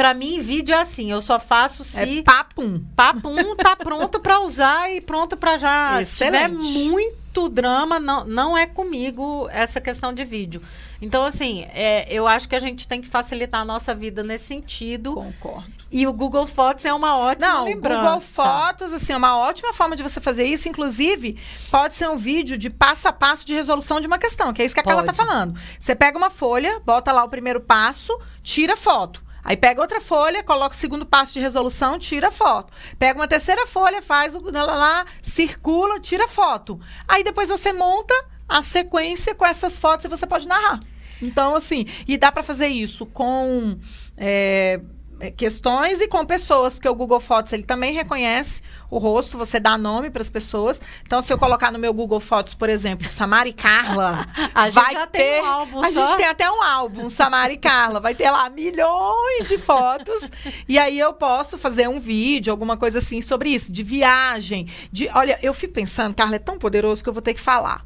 pra 0.02 0.16
mim 0.16 0.40
vídeo 0.40 0.74
é 0.74 0.80
assim, 0.82 1.12
eu 1.12 1.22
só 1.22 1.40
faço 1.40 1.84
se 1.84 2.20
É 2.20 2.24
papum. 2.24 2.84
papum 2.96 3.56
tá 3.56 3.76
pronto 3.76 4.20
pra 4.20 4.40
usar 4.40 4.92
e 4.92 5.00
pronto 5.00 5.38
pra 5.38 5.58
já. 5.58 6.04
Se 6.04 6.26
tiver 6.26 6.50
Excelente. 6.50 6.90
muito 6.90 7.48
drama, 7.48 8.00
não, 8.00 8.26
não 8.26 8.58
é 8.58 8.66
comigo 8.66 9.48
essa 9.52 9.80
questão 9.80 10.12
de 10.12 10.26
vídeo. 10.26 10.60
Então, 11.00 11.24
assim, 11.24 11.66
é, 11.72 12.08
eu 12.12 12.28
acho 12.28 12.50
que 12.50 12.56
a 12.56 12.60
gente 12.60 12.88
tem 12.88 13.00
que 13.00 13.08
facilitar 13.08 13.62
a 13.62 13.66
nossa 13.66 13.94
vida 13.94 14.24
nesse 14.24 14.46
sentido. 14.46 15.14
Concordo. 15.14 15.72
E 15.92 16.08
o 16.08 16.14
Google 16.14 16.48
Fotos 16.48 16.84
é 16.84 16.92
uma 16.94 17.18
ótima 17.18 17.48
Não, 17.48 17.62
o 17.62 17.66
lembrança. 17.66 18.02
Google 18.02 18.22
Fotos, 18.22 18.94
assim, 18.94 19.14
é 19.14 19.18
uma 19.18 19.38
ótima 19.38 19.72
forma 19.72 19.96
de 19.96 20.02
você 20.02 20.20
fazer 20.20 20.46
isso. 20.46 20.68
Inclusive, 20.68 21.38
pode 21.70 21.94
ser 21.94 22.10
um 22.10 22.18
vídeo 22.18 22.58
de 22.58 22.72
passo 22.72 23.08
a 23.08 23.14
passo 23.14 23.46
de 23.46 23.54
resolução 23.54 24.00
de 24.02 24.08
uma 24.08 24.18
questão, 24.18 24.52
que 24.52 24.64
é 24.64 24.66
isso 24.66 24.74
que 24.74 24.80
a 24.82 24.84
Carla 24.84 25.04
tá 25.04 25.14
falando. 25.14 25.56
Você 25.80 25.94
pega 25.96 26.18
uma 26.18 26.32
folha, 26.32 26.82
bota 26.84 27.12
lá 27.12 27.24
o 27.24 27.30
primeiro 27.30 27.62
passo, 27.62 28.20
tira 28.42 28.76
foto. 28.76 29.22
Aí 29.44 29.58
pega 29.58 29.82
outra 29.82 30.00
folha, 30.00 30.44
coloca 30.44 30.76
o 30.76 30.80
segundo 30.80 31.06
passo 31.06 31.34
de 31.34 31.40
resolução, 31.40 31.98
tira 31.98 32.32
foto. 32.32 32.72
Pega 32.98 33.20
uma 33.20 33.28
terceira 33.28 33.66
folha, 33.66 34.02
faz 34.02 34.36
o 34.36 34.42
lá, 34.52 34.64
lá, 34.64 34.76
lá, 34.76 35.06
circula, 35.22 36.00
tira 36.00 36.28
foto. 36.28 36.80
Aí 37.08 37.24
depois 37.24 37.50
você 37.50 37.74
monta 37.74 38.14
a 38.48 38.62
sequência 38.62 39.34
com 39.34 39.46
essas 39.46 39.80
fotos 39.80 40.06
e 40.06 40.10
você 40.10 40.28
pode 40.28 40.48
narrar. 40.48 40.80
Então, 41.22 41.56
assim, 41.56 41.86
e 42.08 42.18
dá 42.18 42.32
para 42.32 42.44
fazer 42.44 42.68
isso 42.68 43.06
com 43.06 43.78
é, 44.18 44.82
questões 45.30 46.02
e 46.02 46.08
com 46.08 46.26
pessoas, 46.26 46.74
porque 46.74 46.90
o 46.90 46.96
Google 46.96 47.20
Fotos 47.20 47.54
ele 47.54 47.64
também 47.64 47.94
reconhece 47.94 48.64
o 48.90 48.98
rosto, 48.98 49.38
você 49.38 49.60
dá 49.60 49.78
nome 49.78 50.10
para 50.10 50.22
as 50.22 50.30
pessoas. 50.30 50.82
Então, 51.06 51.22
se 51.22 51.32
eu 51.32 51.38
colocar 51.38 51.72
no 51.72 51.78
meu 51.78 51.94
Google 51.94 52.20
Fotos, 52.20 52.54
por 52.54 52.70
exemplo, 52.70 53.10
Samara 53.10 53.48
e 53.48 53.54
Carla, 53.54 54.28
A 54.56 54.70
gente 54.70 54.74
vai 54.74 54.94
já 54.94 55.08
ter, 55.08 55.20
tem 55.20 55.42
um 55.42 55.46
álbum 55.46 55.84
a 55.84 55.92
só. 55.92 56.08
gente 56.08 56.18
tem 56.18 56.26
até 56.26 56.52
um 56.52 56.64
álbum, 56.64 57.10
Samara 57.10 57.54
e 57.54 57.58
Carla, 57.58 58.00
vai 58.00 58.16
ter 58.16 58.30
lá 58.32 58.50
milhões 58.50 59.48
de 59.48 59.58
fotos. 59.58 60.32
e 60.68 60.80
aí 60.80 60.98
eu 61.00 61.14
posso 61.14 61.58
fazer 61.58 61.88
um 61.88 62.00
vídeo, 62.00 62.52
alguma 62.52 62.76
coisa 62.76 62.98
assim 63.00 63.22
sobre 63.22 63.50
isso, 63.50 63.72
de 63.72 63.84
viagem, 63.84 64.68
de, 64.92 65.10
olha, 65.14 65.38
eu 65.42 65.54
fico 65.54 65.74
pensando, 65.74 66.16
Carla 66.16 66.36
é 66.36 66.40
tão 66.40 66.58
poderoso 66.58 67.04
que 67.04 67.10
eu 67.10 67.14
vou 67.14 67.22
ter 67.22 67.34
que 67.34 67.42
falar. 67.42 67.86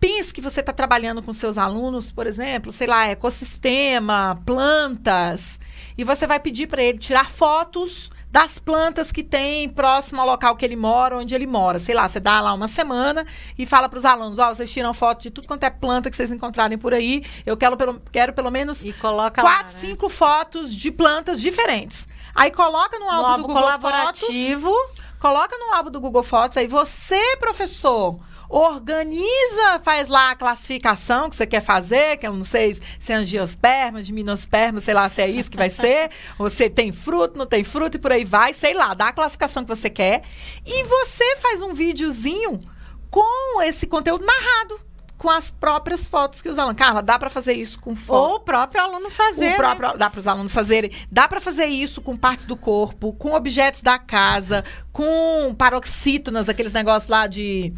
Pense 0.00 0.32
que 0.32 0.40
você 0.40 0.60
está 0.60 0.72
trabalhando 0.72 1.22
com 1.22 1.32
seus 1.32 1.58
alunos, 1.58 2.12
por 2.12 2.26
exemplo, 2.26 2.70
sei 2.70 2.86
lá, 2.86 3.06
ecossistema, 3.08 4.40
plantas, 4.46 5.58
e 5.96 6.04
você 6.04 6.26
vai 6.26 6.38
pedir 6.38 6.66
para 6.68 6.82
ele 6.82 6.98
tirar 6.98 7.28
fotos 7.30 8.10
das 8.30 8.58
plantas 8.58 9.10
que 9.10 9.22
tem 9.24 9.68
próximo 9.68 10.20
ao 10.20 10.26
local 10.26 10.54
que 10.54 10.64
ele 10.64 10.76
mora, 10.76 11.16
onde 11.16 11.34
ele 11.34 11.46
mora. 11.46 11.78
Sei 11.78 11.94
lá, 11.94 12.06
você 12.06 12.20
dá 12.20 12.40
lá 12.40 12.52
uma 12.52 12.68
semana 12.68 13.26
e 13.58 13.64
fala 13.64 13.88
para 13.88 13.96
os 13.98 14.04
alunos, 14.04 14.38
ó, 14.38 14.48
vocês 14.54 14.70
tiram 14.70 14.92
foto 14.92 15.22
de 15.22 15.30
tudo 15.30 15.48
quanto 15.48 15.64
é 15.64 15.70
planta 15.70 16.10
que 16.10 16.16
vocês 16.16 16.30
encontrarem 16.30 16.76
por 16.78 16.92
aí. 16.92 17.24
Eu 17.46 17.56
quero 17.56 17.76
pelo, 17.76 18.00
quero 18.12 18.32
pelo 18.34 18.50
menos 18.50 18.84
E 18.84 18.92
quatro, 18.92 19.42
lá, 19.42 19.62
né? 19.62 19.68
cinco 19.68 20.08
fotos 20.08 20.72
de 20.74 20.92
plantas 20.92 21.40
diferentes. 21.40 22.06
Aí 22.34 22.50
coloca 22.50 22.98
no 22.98 23.06
No 23.06 23.10
álbum, 23.10 23.42
do 23.42 23.48
Google 23.48 23.62
Fotos. 23.62 23.80
colaborativo. 23.80 24.72
Coloca 25.18 25.56
no 25.58 25.74
álbum 25.74 25.90
do 25.90 26.00
Google 26.00 26.22
Fotos, 26.22 26.56
aí 26.58 26.68
você, 26.68 27.36
professor, 27.38 28.20
organiza, 28.48 29.78
faz 29.82 30.08
lá 30.08 30.30
a 30.30 30.36
classificação 30.36 31.28
que 31.28 31.36
você 31.36 31.46
quer 31.46 31.60
fazer, 31.60 32.16
que 32.16 32.26
eu 32.26 32.32
não 32.32 32.44
sei 32.44 32.74
se 32.98 33.12
é 33.12 33.16
angiosperma, 33.16 34.02
gimnosperma, 34.02 34.80
sei 34.80 34.94
lá 34.94 35.08
se 35.08 35.20
é 35.20 35.28
isso 35.28 35.50
que 35.50 35.56
vai 35.56 35.68
ser, 35.68 36.10
ou 36.38 36.48
se 36.48 36.70
tem 36.70 36.90
fruto, 36.90 37.38
não 37.38 37.46
tem 37.46 37.62
fruto 37.62 37.96
e 37.96 38.00
por 38.00 38.12
aí 38.12 38.24
vai, 38.24 38.52
sei 38.52 38.72
lá, 38.72 38.94
dá 38.94 39.08
a 39.08 39.12
classificação 39.12 39.62
que 39.62 39.68
você 39.68 39.90
quer. 39.90 40.22
E 40.64 40.84
você 40.84 41.36
faz 41.36 41.60
um 41.62 41.74
videozinho 41.74 42.60
com 43.10 43.60
esse 43.62 43.86
conteúdo 43.86 44.24
narrado, 44.24 44.80
com 45.18 45.28
as 45.28 45.50
próprias 45.50 46.08
fotos 46.08 46.40
que 46.40 46.48
os 46.48 46.58
alunos. 46.58 46.78
Carla, 46.78 47.02
dá 47.02 47.18
para 47.18 47.28
fazer 47.28 47.54
isso 47.54 47.78
com 47.80 47.96
foto? 47.96 48.30
Ou 48.30 48.36
o 48.36 48.40
próprio 48.40 48.82
aluno 48.82 49.10
fazer. 49.10 49.46
o 49.46 49.50
né? 49.50 49.56
próprio, 49.56 49.98
Dá 49.98 50.08
para 50.08 50.20
os 50.20 50.26
alunos 50.26 50.54
fazerem. 50.54 50.92
Dá 51.10 51.26
para 51.28 51.40
fazer 51.40 51.66
isso 51.66 52.00
com 52.00 52.16
partes 52.16 52.46
do 52.46 52.56
corpo, 52.56 53.12
com 53.14 53.34
objetos 53.34 53.82
da 53.82 53.98
casa, 53.98 54.64
com 54.92 55.54
paroxítonas, 55.58 56.48
aqueles 56.48 56.72
negócios 56.72 57.10
lá 57.10 57.26
de, 57.26 57.74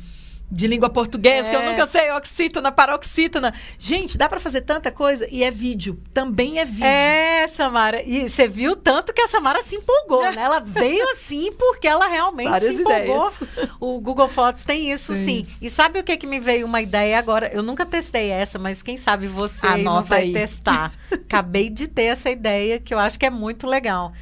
de 0.51 0.67
língua 0.67 0.91
portuguesa, 0.91 1.49
que 1.49 1.55
eu 1.55 1.61
É. 1.61 1.71
nunca 1.71 1.87
sei, 1.87 2.11
oxítona, 2.13 2.73
paroxítona. 2.73 3.55
Gente, 3.79 4.19
dá 4.19 4.29
para 4.29 4.41
fazer 4.41 4.63
tanta 4.63 4.91
coisa 4.91 5.29
e 5.31 5.45
é 5.45 5.51
vídeo. 5.51 6.03
Também 6.13 6.59
é 6.59 6.65
vídeo. 6.65 6.85
É, 6.85 7.47
Samara. 7.49 8.03
E 8.03 8.29
você 8.29 8.49
viu 8.49 8.75
tanto 8.75 9.13
que 9.13 9.21
a 9.21 9.29
Samara 9.29 9.63
se 9.63 9.77
empolgou, 9.77 10.23
né? 10.23 10.35
Ela 10.43 10.59
veio 10.59 11.07
assim 11.13 11.53
porque 11.53 11.87
ela 11.87 12.09
realmente 12.09 12.49
Várias 12.51 12.75
se 12.75 12.81
empolgou. 12.81 13.33
ideias. 13.43 13.71
O 13.79 14.01
Google 14.01 14.29
Fotos 14.29 14.65
tem 14.65 14.91
isso, 14.91 15.15
sim. 15.15 15.43
isso. 15.43 15.65
E 15.65 15.71
sabe 15.71 16.01
o 16.01 16.05
que 16.05 16.17
que 16.17 16.27
me 16.27 16.41
veio 16.41 16.67
uma 16.67 16.81
ideia 16.83 17.19
agora? 17.19 17.49
Eu 17.53 17.63
nunca 17.63 17.87
testei 17.87 18.31
essa, 18.31 18.59
mas 18.59 18.83
quem 18.83 18.97
sabe 18.97 19.27
você 19.29 19.67
Anota 19.67 20.09
vai 20.09 20.23
aí. 20.23 20.33
testar. 20.33 20.93
Acabei 21.13 21.71
de 21.71 21.87
ter 21.87 22.05
essa 22.05 22.29
ideia 22.29 22.81
que 22.81 22.93
eu 22.93 22.99
acho 22.99 23.19
que 23.19 23.27
é 23.27 23.31
muito 23.31 23.67
legal. 23.69 24.13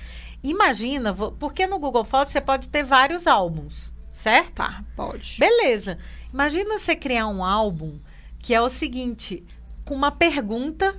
Imagina, 0.43 1.12
porque 1.38 1.67
no 1.67 1.79
Google 1.79 2.05
Fotos 2.05 2.33
você 2.33 2.41
pode 2.41 2.69
ter 2.69 2.85
vários 2.85 3.27
álbuns, 3.27 3.93
certo? 4.12 4.53
Tá, 4.53 4.85
pode. 4.95 5.37
Beleza. 5.38 5.99
Imagina 6.33 6.79
você 6.79 6.95
criar 6.95 7.27
um 7.29 7.45
álbum 7.45 7.99
que 8.41 8.55
é 8.55 8.61
o 8.61 8.69
seguinte, 8.69 9.45
com 9.85 9.95
uma 9.95 10.11
pergunta 10.11 10.95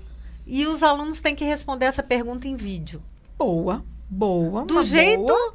e 0.46 0.66
os 0.66 0.84
alunos 0.84 1.20
têm 1.22 1.36
que 1.36 1.46
responder 1.46 1.86
essa 1.86 2.04
pergunta 2.04 2.48
em 2.48 2.56
vídeo. 2.56 3.02
Boa, 3.38 3.84
boa. 4.10 4.66
Do 4.66 4.84
jeito 4.84 5.26
boa. 5.28 5.54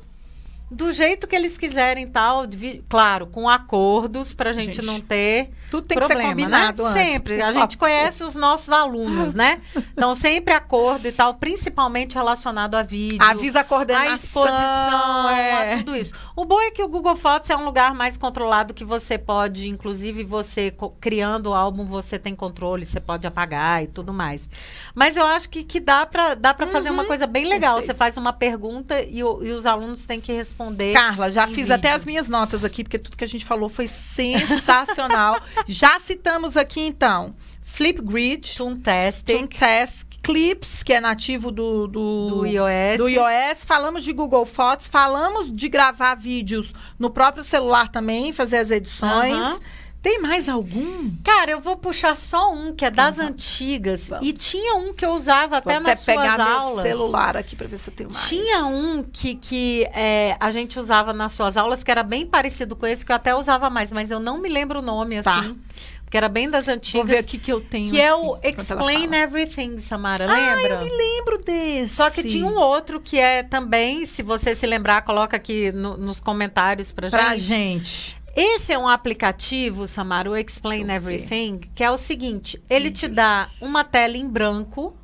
do 0.70 0.92
jeito 0.92 1.26
que 1.26 1.36
eles 1.36 1.58
quiserem 1.58 2.06
tal, 2.08 2.46
de 2.46 2.82
claro, 2.88 3.26
com 3.26 3.48
acordos 3.48 4.32
pra 4.32 4.52
gente, 4.52 4.76
Gente, 4.76 4.86
não 4.86 5.00
ter 5.00 5.50
Tudo 5.70 5.86
tem 5.86 5.98
problema, 5.98 6.20
que 6.20 6.26
ser 6.26 6.30
combinado 6.30 6.82
né? 6.84 6.88
antes, 6.88 7.02
Sempre. 7.02 7.42
A 7.42 7.52
gente 7.52 7.76
conhece 7.76 8.24
os 8.24 8.34
nossos 8.34 8.70
alunos, 8.70 9.34
né? 9.34 9.60
Então 9.92 10.14
sempre 10.14 10.54
acordo 10.54 11.06
e 11.06 11.12
tal, 11.12 11.34
principalmente 11.34 12.14
relacionado 12.14 12.76
a 12.76 12.82
vídeo. 12.82 13.22
Avisa 13.22 13.58
a 13.58 13.62
a 13.62 13.64
coordenação. 13.64 14.14
exposição, 14.14 15.30
é. 15.30 15.74
a 15.74 15.78
tudo 15.78 15.96
isso. 15.96 16.14
O 16.36 16.44
bom 16.44 16.60
é 16.60 16.70
que 16.72 16.82
o 16.82 16.88
Google 16.88 17.14
Fotos 17.14 17.48
é 17.48 17.56
um 17.56 17.64
lugar 17.64 17.94
mais 17.94 18.16
controlado 18.16 18.74
que 18.74 18.84
você 18.84 19.16
pode, 19.16 19.68
inclusive 19.68 20.24
você 20.24 20.74
criando 21.00 21.50
o 21.50 21.54
álbum, 21.54 21.84
você 21.86 22.18
tem 22.18 22.34
controle, 22.34 22.84
você 22.84 22.98
pode 22.98 23.24
apagar 23.24 23.84
e 23.84 23.86
tudo 23.86 24.12
mais. 24.12 24.50
Mas 24.94 25.16
eu 25.16 25.24
acho 25.24 25.48
que, 25.48 25.62
que 25.62 25.78
dá 25.78 26.04
para 26.04 26.34
dá 26.34 26.52
para 26.52 26.66
fazer 26.66 26.90
uma 26.90 27.04
coisa 27.04 27.26
bem 27.26 27.46
legal. 27.46 27.80
Você 27.80 27.94
faz 27.94 28.16
uma 28.16 28.32
pergunta 28.32 29.00
e, 29.00 29.22
o- 29.22 29.44
e 29.44 29.52
os 29.52 29.64
alunos 29.64 30.06
têm 30.06 30.20
que 30.20 30.32
responder. 30.32 30.92
Carla, 30.92 31.30
já 31.30 31.46
fiz 31.46 31.56
vídeo. 31.68 31.74
até 31.76 31.92
as 31.92 32.04
minhas 32.04 32.28
notas 32.28 32.64
aqui, 32.64 32.82
porque 32.82 32.98
tudo 32.98 33.16
que 33.16 33.24
a 33.24 33.28
gente 33.28 33.44
falou 33.44 33.68
foi 33.68 33.86
sensacional. 33.86 35.38
já 35.68 36.00
citamos 36.00 36.56
aqui, 36.56 36.80
então, 36.80 37.34
Flipgrid, 37.78 38.56
Toontastic, 38.56 39.36
Toontask, 39.36 40.06
Clips, 40.22 40.82
que 40.84 40.92
é 40.92 41.00
nativo 41.00 41.50
do, 41.50 41.88
do, 41.88 42.26
do 42.28 42.46
iOS. 42.46 42.98
do 42.98 43.08
iOS. 43.08 43.64
Falamos 43.66 44.04
de 44.04 44.12
Google 44.12 44.46
Fotos, 44.46 44.86
falamos 44.86 45.52
de 45.52 45.68
gravar 45.68 46.14
vídeos 46.14 46.72
no 46.98 47.10
próprio 47.10 47.42
celular 47.42 47.88
também, 47.88 48.32
fazer 48.32 48.58
as 48.58 48.70
edições. 48.70 49.60
Tem 50.00 50.20
mais 50.20 50.48
algum? 50.48 51.10
Cara, 51.24 51.50
eu 51.50 51.60
vou 51.60 51.76
puxar 51.76 52.14
só 52.16 52.52
um 52.52 52.74
que 52.76 52.84
é 52.84 52.90
das 52.90 53.16
Vamos. 53.16 53.32
antigas. 53.32 54.08
Vamos. 54.08 54.28
E 54.28 54.32
tinha 54.34 54.74
um 54.76 54.92
que 54.92 55.04
eu 55.04 55.10
usava 55.10 55.56
até 55.56 55.80
nas 55.80 56.02
até 56.02 56.14
pegar 56.14 56.36
suas 56.36 56.46
meu 56.46 56.56
aulas. 56.58 56.82
celular 56.84 57.36
aqui 57.38 57.56
pra 57.56 57.66
ver 57.66 57.78
se 57.78 57.90
eu 57.90 57.94
tenho 57.94 58.10
mais. 58.12 58.28
Tinha 58.28 58.66
um 58.66 59.02
que, 59.02 59.34
que 59.34 59.84
é, 59.94 60.36
a 60.38 60.50
gente 60.50 60.78
usava 60.78 61.12
nas 61.12 61.32
suas 61.32 61.56
aulas, 61.56 61.82
que 61.82 61.90
era 61.90 62.02
bem 62.02 62.24
parecido 62.26 62.76
com 62.76 62.86
esse, 62.86 63.04
que 63.04 63.10
eu 63.10 63.16
até 63.16 63.34
usava 63.34 63.68
mais, 63.70 63.90
mas 63.90 64.10
eu 64.10 64.20
não 64.20 64.38
me 64.38 64.48
lembro 64.48 64.78
o 64.80 64.82
nome, 64.82 65.20
Tá. 65.22 65.40
assim. 65.40 65.58
Porque 66.04 66.16
era 66.16 66.28
bem 66.28 66.48
das 66.48 66.68
antigas. 66.68 66.92
Vou 67.00 67.04
ver 67.04 67.18
aqui 67.18 67.38
que 67.38 67.52
eu 67.52 67.60
tenho. 67.60 67.90
que 67.90 68.00
é 68.00 68.12
aqui, 68.12 68.20
o 68.22 68.36
enquanto 68.42 68.70
ela 68.70 68.92
Explain. 68.92 69.14
Everything, 69.14 69.78
Samara, 69.78 70.26
Ah, 70.30 70.54
lembra? 70.54 70.74
eu 70.74 70.80
me 70.84 70.90
lembro 70.96 71.38
desse. 71.42 71.94
Só 71.96 72.08
que 72.10 72.22
tinha 72.22 72.46
um 72.46 72.54
outro 72.56 73.00
que 73.00 73.18
é 73.18 73.42
também, 73.42 74.06
se 74.06 74.22
você 74.22 74.54
se 74.54 74.66
lembrar, 74.66 75.02
coloca 75.02 75.36
aqui 75.36 75.72
no- 75.72 75.96
nos 75.96 76.20
comentários 76.20 76.92
pra, 76.92 77.10
Pra 77.10 77.36
gente. 77.36 77.44
gente. 77.84 78.24
Esse 78.36 78.72
é 78.72 78.78
um 78.78 78.88
aplicativo, 78.88 79.86
Samara, 79.86 80.28
o 80.30 80.36
Explain 80.36 80.84
ver. 80.84 80.92
Everything, 80.94 81.60
que 81.74 81.82
é 81.84 81.90
o 81.90 81.96
seguinte: 81.96 82.60
ele 82.68 82.90
te 82.90 83.06
dá 83.08 83.48
uma 83.60 83.82
tela 83.84 84.16
em 84.16 84.28
branco 84.28 84.96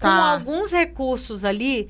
com 0.00 0.06
Tá. 0.08 0.32
alguns 0.32 0.70
recursos 0.72 1.44
ali 1.44 1.88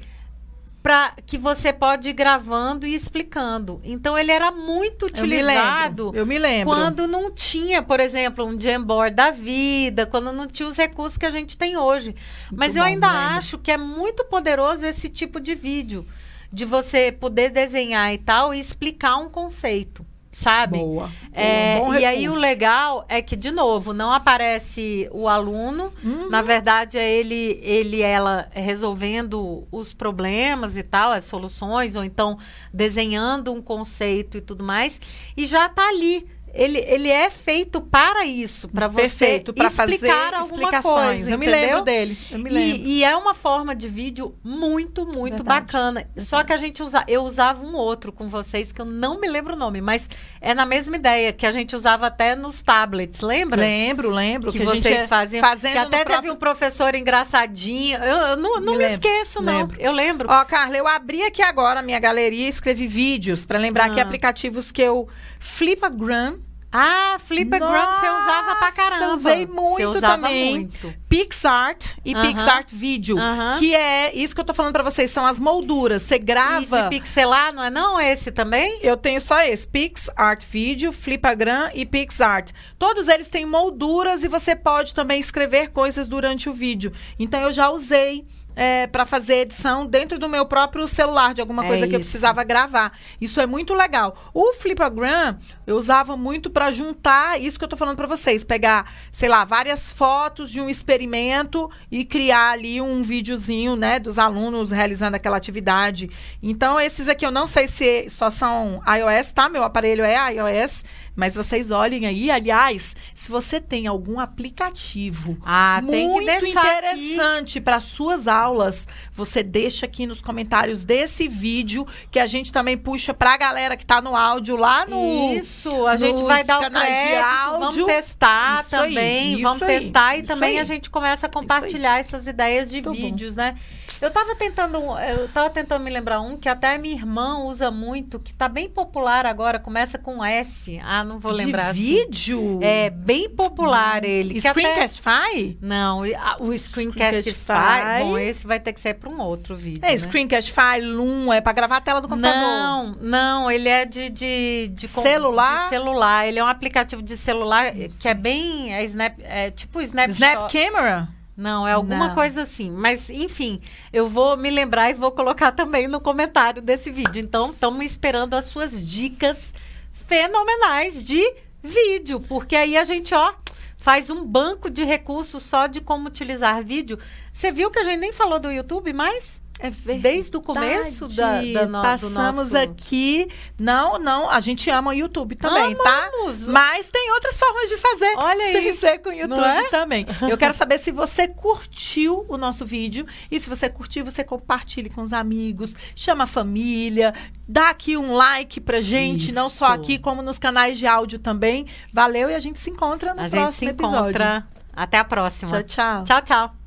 para 0.82 1.12
que 1.26 1.36
você 1.36 1.72
pode 1.72 2.08
ir 2.08 2.12
gravando 2.12 2.86
e 2.86 2.94
explicando. 2.94 3.80
Então 3.84 4.16
ele 4.16 4.30
era 4.30 4.50
muito 4.50 5.06
Eu 5.06 5.10
me 5.10 5.18
utilizado 5.18 6.04
lembro. 6.04 6.18
Eu 6.18 6.26
me 6.26 6.38
lembro. 6.38 6.74
quando 6.74 7.06
não 7.06 7.30
tinha, 7.30 7.82
por 7.82 8.00
exemplo, 8.00 8.44
um 8.44 8.58
Jamboard 8.58 9.14
da 9.14 9.30
vida, 9.30 10.06
quando 10.06 10.32
não 10.32 10.46
tinha 10.46 10.68
os 10.68 10.76
recursos 10.76 11.18
que 11.18 11.26
a 11.26 11.30
gente 11.30 11.56
tem 11.56 11.76
hoje. 11.76 12.14
Mas 12.52 12.76
eu 12.76 12.82
bom, 12.82 12.88
ainda 12.88 13.08
acho 13.08 13.58
que 13.58 13.70
é 13.70 13.76
muito 13.76 14.24
poderoso 14.24 14.86
esse 14.86 15.08
tipo 15.08 15.40
de 15.40 15.54
vídeo, 15.54 16.06
de 16.52 16.64
você 16.64 17.12
poder 17.12 17.50
desenhar 17.50 18.12
e 18.14 18.18
tal 18.18 18.54
e 18.54 18.58
explicar 18.58 19.16
um 19.16 19.28
conceito, 19.28 20.06
sabe? 20.38 20.78
Boa. 20.78 21.10
É, 21.32 21.80
Boa, 21.80 22.00
e 22.00 22.04
aí 22.04 22.28
o 22.28 22.34
legal 22.34 23.04
é 23.08 23.20
que, 23.20 23.34
de 23.34 23.50
novo, 23.50 23.92
não 23.92 24.12
aparece 24.12 25.08
o 25.10 25.26
aluno. 25.26 25.92
Uhum. 26.02 26.30
Na 26.30 26.42
verdade, 26.42 26.96
é 26.96 27.10
ele, 27.10 27.58
ele 27.60 28.02
ela 28.02 28.48
resolvendo 28.52 29.66
os 29.72 29.92
problemas 29.92 30.76
e 30.76 30.82
tal, 30.84 31.10
as 31.10 31.24
soluções, 31.24 31.96
ou 31.96 32.04
então 32.04 32.38
desenhando 32.72 33.52
um 33.52 33.60
conceito 33.60 34.38
e 34.38 34.40
tudo 34.40 34.62
mais. 34.62 35.00
E 35.36 35.44
já 35.44 35.68
tá 35.68 35.88
ali. 35.88 36.24
Ele, 36.58 36.78
ele 36.88 37.08
é 37.08 37.30
feito 37.30 37.80
para 37.80 38.24
isso, 38.24 38.68
para 38.68 38.88
você 38.88 39.02
Perfeito, 39.02 39.52
pra 39.54 39.70
fazer 39.70 39.94
explicar 39.94 40.34
alguma 40.34 40.54
explicações. 40.64 41.16
coisa. 41.18 41.32
eu 41.32 41.38
me 41.38 41.46
entendeu? 41.46 41.68
lembro 41.68 41.84
dele. 41.84 42.18
Eu 42.32 42.38
me 42.40 42.50
lembro. 42.50 42.80
E, 42.84 42.98
e 42.98 43.04
é 43.04 43.16
uma 43.16 43.32
forma 43.32 43.76
de 43.76 43.88
vídeo 43.88 44.34
muito, 44.42 45.06
muito 45.06 45.36
Verdade, 45.36 45.66
bacana. 45.66 46.10
Só 46.16 46.42
que 46.42 46.52
a 46.52 46.56
gente 46.56 46.82
usa, 46.82 47.04
eu 47.06 47.22
usava 47.22 47.64
um 47.64 47.74
outro 47.76 48.10
com 48.12 48.28
vocês 48.28 48.72
que 48.72 48.80
eu 48.80 48.84
não 48.84 49.20
me 49.20 49.28
lembro 49.28 49.54
o 49.54 49.56
nome, 49.56 49.80
mas 49.80 50.10
é 50.40 50.52
na 50.52 50.66
mesma 50.66 50.96
ideia 50.96 51.32
que 51.32 51.46
a 51.46 51.50
gente 51.52 51.76
usava 51.76 52.08
até 52.08 52.34
nos 52.34 52.60
tablets, 52.60 53.20
lembra? 53.20 53.60
Lembro, 53.60 54.10
lembro. 54.10 54.50
Que, 54.50 54.58
gente 54.58 54.66
vocês 54.82 55.06
faziam. 55.08 55.40
fazendo 55.40 55.72
que 55.72 55.78
até 55.78 55.98
teve 55.98 56.04
próprio- 56.10 56.32
um 56.32 56.36
professor 56.36 56.94
engraçadinho. 56.94 57.98
Eu, 57.98 58.16
eu 58.30 58.36
não, 58.36 58.60
não 58.60 58.72
Me 58.72 58.78
me, 58.86 58.92
esqueço, 58.94 59.40
não. 59.40 59.58
lembro. 59.60 59.76
Eu 59.80 59.92
lembro. 59.92 60.28
Ó, 60.28 60.44
Carla, 60.44 60.76
eu 60.76 60.88
abri 60.88 61.22
aqui 61.22 61.40
agora 61.40 61.80
a 61.80 61.82
minha 61.82 62.00
galeria 62.00 62.46
e 62.46 62.48
escrevi 62.48 62.86
vídeos 62.88 63.46
pra 63.46 63.58
lembrar 63.58 63.84
aqui 63.86 64.00
Ah. 64.00 64.02
aplicativos 64.02 64.72
que 64.72 64.82
eu 64.82 65.08
Flipagram, 65.38 66.38
Ah, 66.70 67.16
Flipagram 67.18 67.68
você 67.92 68.06
usava 68.08 68.56
pra 68.56 68.72
caramba. 68.72 69.14
usei 69.14 69.46
muito 69.46 70.00
também. 70.02 70.50
muito. 70.60 70.94
PixArt 71.08 71.94
e 72.04 72.12
Aham. 72.14 72.22
PixArt 72.26 72.70
Video, 72.72 73.18
Aham. 73.18 73.58
que 73.58 73.74
é 73.74 74.14
isso 74.14 74.34
que 74.34 74.40
eu 74.40 74.44
tô 74.44 74.52
falando 74.52 74.74
pra 74.74 74.82
vocês, 74.82 75.10
são 75.10 75.24
as 75.24 75.40
molduras. 75.40 76.02
Você 76.02 76.16
E 76.16 76.18
grava 76.18 76.82
de 76.82 76.88
pixelar, 76.90 77.52
não 77.54 77.62
é 77.64 77.70
não 77.70 77.98
esse 77.98 78.30
também? 78.30 78.80
Eu 78.82 78.96
tenho 78.98 79.18
só 79.20 79.40
esse, 79.42 79.66
PixArt 79.66 80.44
Video, 80.44 80.92
Flipagram 80.92 81.70
e 81.72 81.86
PixArt. 81.86 82.50
Todos 82.78 83.08
eles 83.08 83.30
têm 83.30 83.46
molduras 83.46 84.22
e 84.22 84.28
você 84.28 84.54
pode 84.54 84.94
também 84.94 85.18
escrever 85.18 85.68
coisas 85.70 86.06
durante 86.06 86.50
o 86.50 86.52
vídeo. 86.52 86.92
Então 87.18 87.40
eu 87.40 87.50
já 87.52 87.70
usei 87.70 88.26
é, 88.58 88.88
para 88.88 89.06
fazer 89.06 89.36
edição 89.36 89.86
dentro 89.86 90.18
do 90.18 90.28
meu 90.28 90.44
próprio 90.44 90.86
celular 90.88 91.32
de 91.32 91.40
alguma 91.40 91.64
É 91.64 91.68
coisa 91.68 91.86
que 91.86 91.94
eu 91.94 92.00
isso. 92.00 92.10
precisava 92.10 92.42
gravar. 92.42 92.92
Isso 93.20 93.40
é 93.40 93.46
muito 93.46 93.72
legal. 93.72 94.16
O 94.34 94.52
Flipagram 94.54 95.38
eu 95.64 95.76
usava 95.76 96.16
muito 96.16 96.50
para 96.50 96.70
juntar 96.72 97.40
isso 97.40 97.56
que 97.56 97.64
eu 97.64 97.68
tô 97.68 97.76
falando 97.76 97.96
para 97.96 98.08
vocês, 98.08 98.42
pegar, 98.42 98.90
sei 99.12 99.28
lá, 99.28 99.44
várias 99.44 99.92
fotos 99.92 100.50
de 100.50 100.60
um 100.60 100.68
experimento 100.68 101.70
e 101.90 102.04
criar 102.04 102.50
ali 102.50 102.80
um 102.80 103.00
videozinho, 103.02 103.76
né, 103.76 104.00
dos 104.00 104.18
alunos 104.18 104.72
realizando 104.72 105.14
aquela 105.14 105.36
atividade. 105.36 106.10
Então 106.42 106.80
esses 106.80 107.08
aqui 107.08 107.24
eu 107.24 107.30
não 107.30 107.46
sei 107.46 107.68
se 107.68 108.08
só 108.08 108.28
são 108.28 108.82
iOS, 108.86 109.30
tá? 109.32 109.48
Meu 109.48 109.62
aparelho 109.62 110.02
é 110.02 110.16
iOS, 110.34 110.84
mas 111.18 111.34
vocês 111.34 111.72
olhem 111.72 112.06
aí, 112.06 112.30
aliás, 112.30 112.94
se 113.12 113.28
você 113.28 113.60
tem 113.60 113.88
algum 113.88 114.20
aplicativo 114.20 115.36
Ah, 115.44 115.82
tem 115.84 116.06
que 116.06 116.14
muito 116.14 116.46
interessante 116.46 117.60
para 117.60 117.80
suas 117.80 118.28
aulas, 118.28 118.86
você 119.12 119.42
deixa 119.42 119.84
aqui 119.84 120.06
nos 120.06 120.22
comentários 120.22 120.84
desse 120.84 121.26
vídeo 121.26 121.84
que 122.08 122.20
a 122.20 122.26
gente 122.26 122.52
também 122.52 122.78
puxa 122.78 123.12
pra 123.12 123.36
galera 123.36 123.76
que 123.76 123.84
tá 123.84 124.00
no 124.00 124.14
áudio 124.14 124.56
lá 124.56 124.86
no 124.86 125.32
Isso, 125.34 125.86
a 125.88 125.96
gente 125.96 126.22
vai 126.22 126.44
dar 126.44 126.60
o 126.60 126.70
crédito, 126.70 127.58
vamos 127.58 127.84
testar 127.84 128.62
Isso 128.62 128.76
aí, 128.76 128.94
também, 128.94 129.32
isso 129.32 129.42
vamos 129.42 129.62
aí, 129.62 129.68
testar 129.80 130.18
e 130.18 130.22
também 130.22 130.50
aí. 130.50 130.58
a 130.60 130.64
gente 130.64 130.88
começa 130.88 131.26
a 131.26 131.28
compartilhar 131.28 131.98
essas 131.98 132.28
ideias 132.28 132.68
de 132.68 132.80
bom. 132.80 132.92
vídeos, 132.92 133.34
né? 133.34 133.56
Eu 134.00 134.10
tava 134.10 134.34
tentando, 134.36 134.78
eu 135.00 135.28
tava 135.28 135.50
tentando 135.50 135.82
me 135.82 135.90
lembrar 135.90 136.20
um 136.20 136.36
que 136.36 136.48
até 136.48 136.78
minha 136.78 136.94
irmã 136.94 137.38
usa 137.44 137.70
muito, 137.70 138.18
que 138.20 138.32
tá 138.32 138.48
bem 138.48 138.68
popular 138.68 139.26
agora, 139.26 139.58
começa 139.58 139.98
com 139.98 140.24
S. 140.24 140.78
Ah, 140.84 141.02
não 141.02 141.18
vou 141.18 141.32
lembrar 141.32 141.72
de 141.72 141.80
assim. 141.80 142.06
vídeo. 142.06 142.60
É 142.62 142.90
bem 142.90 143.28
popular 143.28 144.04
ele. 144.04 144.40
que 144.40 144.46
até- 144.46 144.60
Screencastify? 144.60 145.58
Não, 145.60 146.06
e- 146.06 146.14
a- 146.14 146.36
o 146.38 146.56
Screencastify, 146.56 147.32
Screencastify. 147.32 148.04
bom, 148.04 148.18
esse 148.18 148.46
vai 148.46 148.60
ter 148.60 148.72
que 148.72 148.80
ser 148.80 148.94
para 148.94 149.08
um 149.10 149.20
outro 149.20 149.56
vídeo, 149.56 149.80
É, 149.84 149.90
né? 149.90 149.96
Screencastify, 149.96 150.80
Loom, 150.82 151.32
é 151.32 151.40
pra 151.40 151.52
gravar 151.52 151.78
a 151.78 151.80
tela 151.80 152.00
do 152.00 152.08
computador. 152.08 152.38
Não, 152.40 152.96
não, 153.00 153.50
ele 153.50 153.68
é 153.68 153.84
de, 153.84 154.10
de, 154.10 154.68
de 154.74 154.86
Celular? 154.88 155.64
de 155.64 155.68
celular. 155.70 156.26
Ele 156.28 156.38
é 156.38 156.44
um 156.44 156.48
aplicativo 156.48 157.02
de 157.02 157.16
celular 157.16 157.72
que 158.00 158.08
é 158.08 158.14
bem. 158.14 158.72
É, 158.74 158.84
snap, 158.84 159.18
é 159.20 159.50
tipo 159.50 159.80
Snapshot. 159.80 160.16
Snap 160.22 160.52
Camera? 160.52 161.08
Não, 161.38 161.68
é 161.68 161.72
alguma 161.72 162.08
Não. 162.08 162.14
coisa 162.16 162.42
assim. 162.42 162.68
Mas, 162.68 163.08
enfim, 163.08 163.60
eu 163.92 164.08
vou 164.08 164.36
me 164.36 164.50
lembrar 164.50 164.90
e 164.90 164.94
vou 164.94 165.12
colocar 165.12 165.52
também 165.52 165.86
no 165.86 166.00
comentário 166.00 166.60
desse 166.60 166.90
vídeo. 166.90 167.20
Então, 167.22 167.50
estamos 167.50 167.84
esperando 167.86 168.34
as 168.34 168.46
suas 168.46 168.84
dicas 168.84 169.54
fenomenais 169.92 171.06
de 171.06 171.22
vídeo. 171.62 172.18
Porque 172.18 172.56
aí 172.56 172.76
a 172.76 172.82
gente, 172.82 173.14
ó, 173.14 173.34
faz 173.76 174.10
um 174.10 174.24
banco 174.24 174.68
de 174.68 174.82
recursos 174.82 175.44
só 175.44 175.68
de 175.68 175.80
como 175.80 176.08
utilizar 176.08 176.60
vídeo. 176.64 176.98
Você 177.32 177.52
viu 177.52 177.70
que 177.70 177.78
a 177.78 177.84
gente 177.84 178.00
nem 178.00 178.12
falou 178.12 178.40
do 178.40 178.50
YouTube 178.50 178.92
mais? 178.92 179.40
É 179.60 179.70
verdade. 179.70 180.02
Desde 180.02 180.36
o 180.36 180.40
começo 180.40 181.08
da, 181.08 181.42
da 181.42 181.66
no, 181.66 181.82
Passamos 181.82 182.52
nosso... 182.52 182.56
aqui. 182.56 183.28
Não, 183.58 183.98
não, 183.98 184.30
a 184.30 184.40
gente 184.40 184.70
ama 184.70 184.90
o 184.90 184.94
YouTube 184.94 185.34
também, 185.34 185.74
tá? 185.74 186.08
Amamos. 186.08 186.48
Mas 186.48 186.90
tem 186.90 187.10
outras 187.12 187.38
formas 187.38 187.68
de 187.68 187.76
fazer. 187.76 188.14
Olha 188.18 188.44
aí. 188.44 188.52
Sem 188.52 188.74
ser 188.74 188.98
com 188.98 189.10
o 189.10 189.12
YouTube 189.12 189.42
é? 189.42 189.68
também. 189.68 190.06
Eu 190.28 190.38
quero 190.38 190.54
saber 190.54 190.78
se 190.78 190.90
você 190.90 191.26
curtiu 191.26 192.24
o 192.28 192.36
nosso 192.36 192.64
vídeo. 192.64 193.06
E 193.30 193.38
se 193.40 193.48
você 193.48 193.68
curtiu, 193.68 194.04
você 194.04 194.22
compartilhe 194.22 194.88
com 194.88 195.02
os 195.02 195.12
amigos, 195.12 195.74
chama 195.94 196.24
a 196.24 196.26
família, 196.26 197.12
dá 197.46 197.70
aqui 197.70 197.96
um 197.96 198.14
like 198.14 198.60
pra 198.60 198.80
gente, 198.80 199.32
não 199.32 199.48
só 199.48 199.74
Isso. 199.74 199.82
aqui, 199.82 199.98
como 199.98 200.22
nos 200.22 200.38
canais 200.38 200.78
de 200.78 200.86
áudio 200.86 201.18
também. 201.18 201.66
Valeu 201.92 202.30
e 202.30 202.34
a 202.34 202.38
gente 202.38 202.60
se 202.60 202.70
encontra 202.70 203.12
no 203.12 203.20
A 203.20 203.28
gente 203.28 203.40
próximo 203.40 203.68
se 203.68 203.74
episódio. 203.74 204.10
encontra. 204.10 204.46
Até 204.72 204.98
a 204.98 205.04
próxima. 205.04 205.50
Tchau, 205.50 205.62
tchau. 205.64 206.04
Tchau, 206.04 206.22
tchau. 206.22 206.57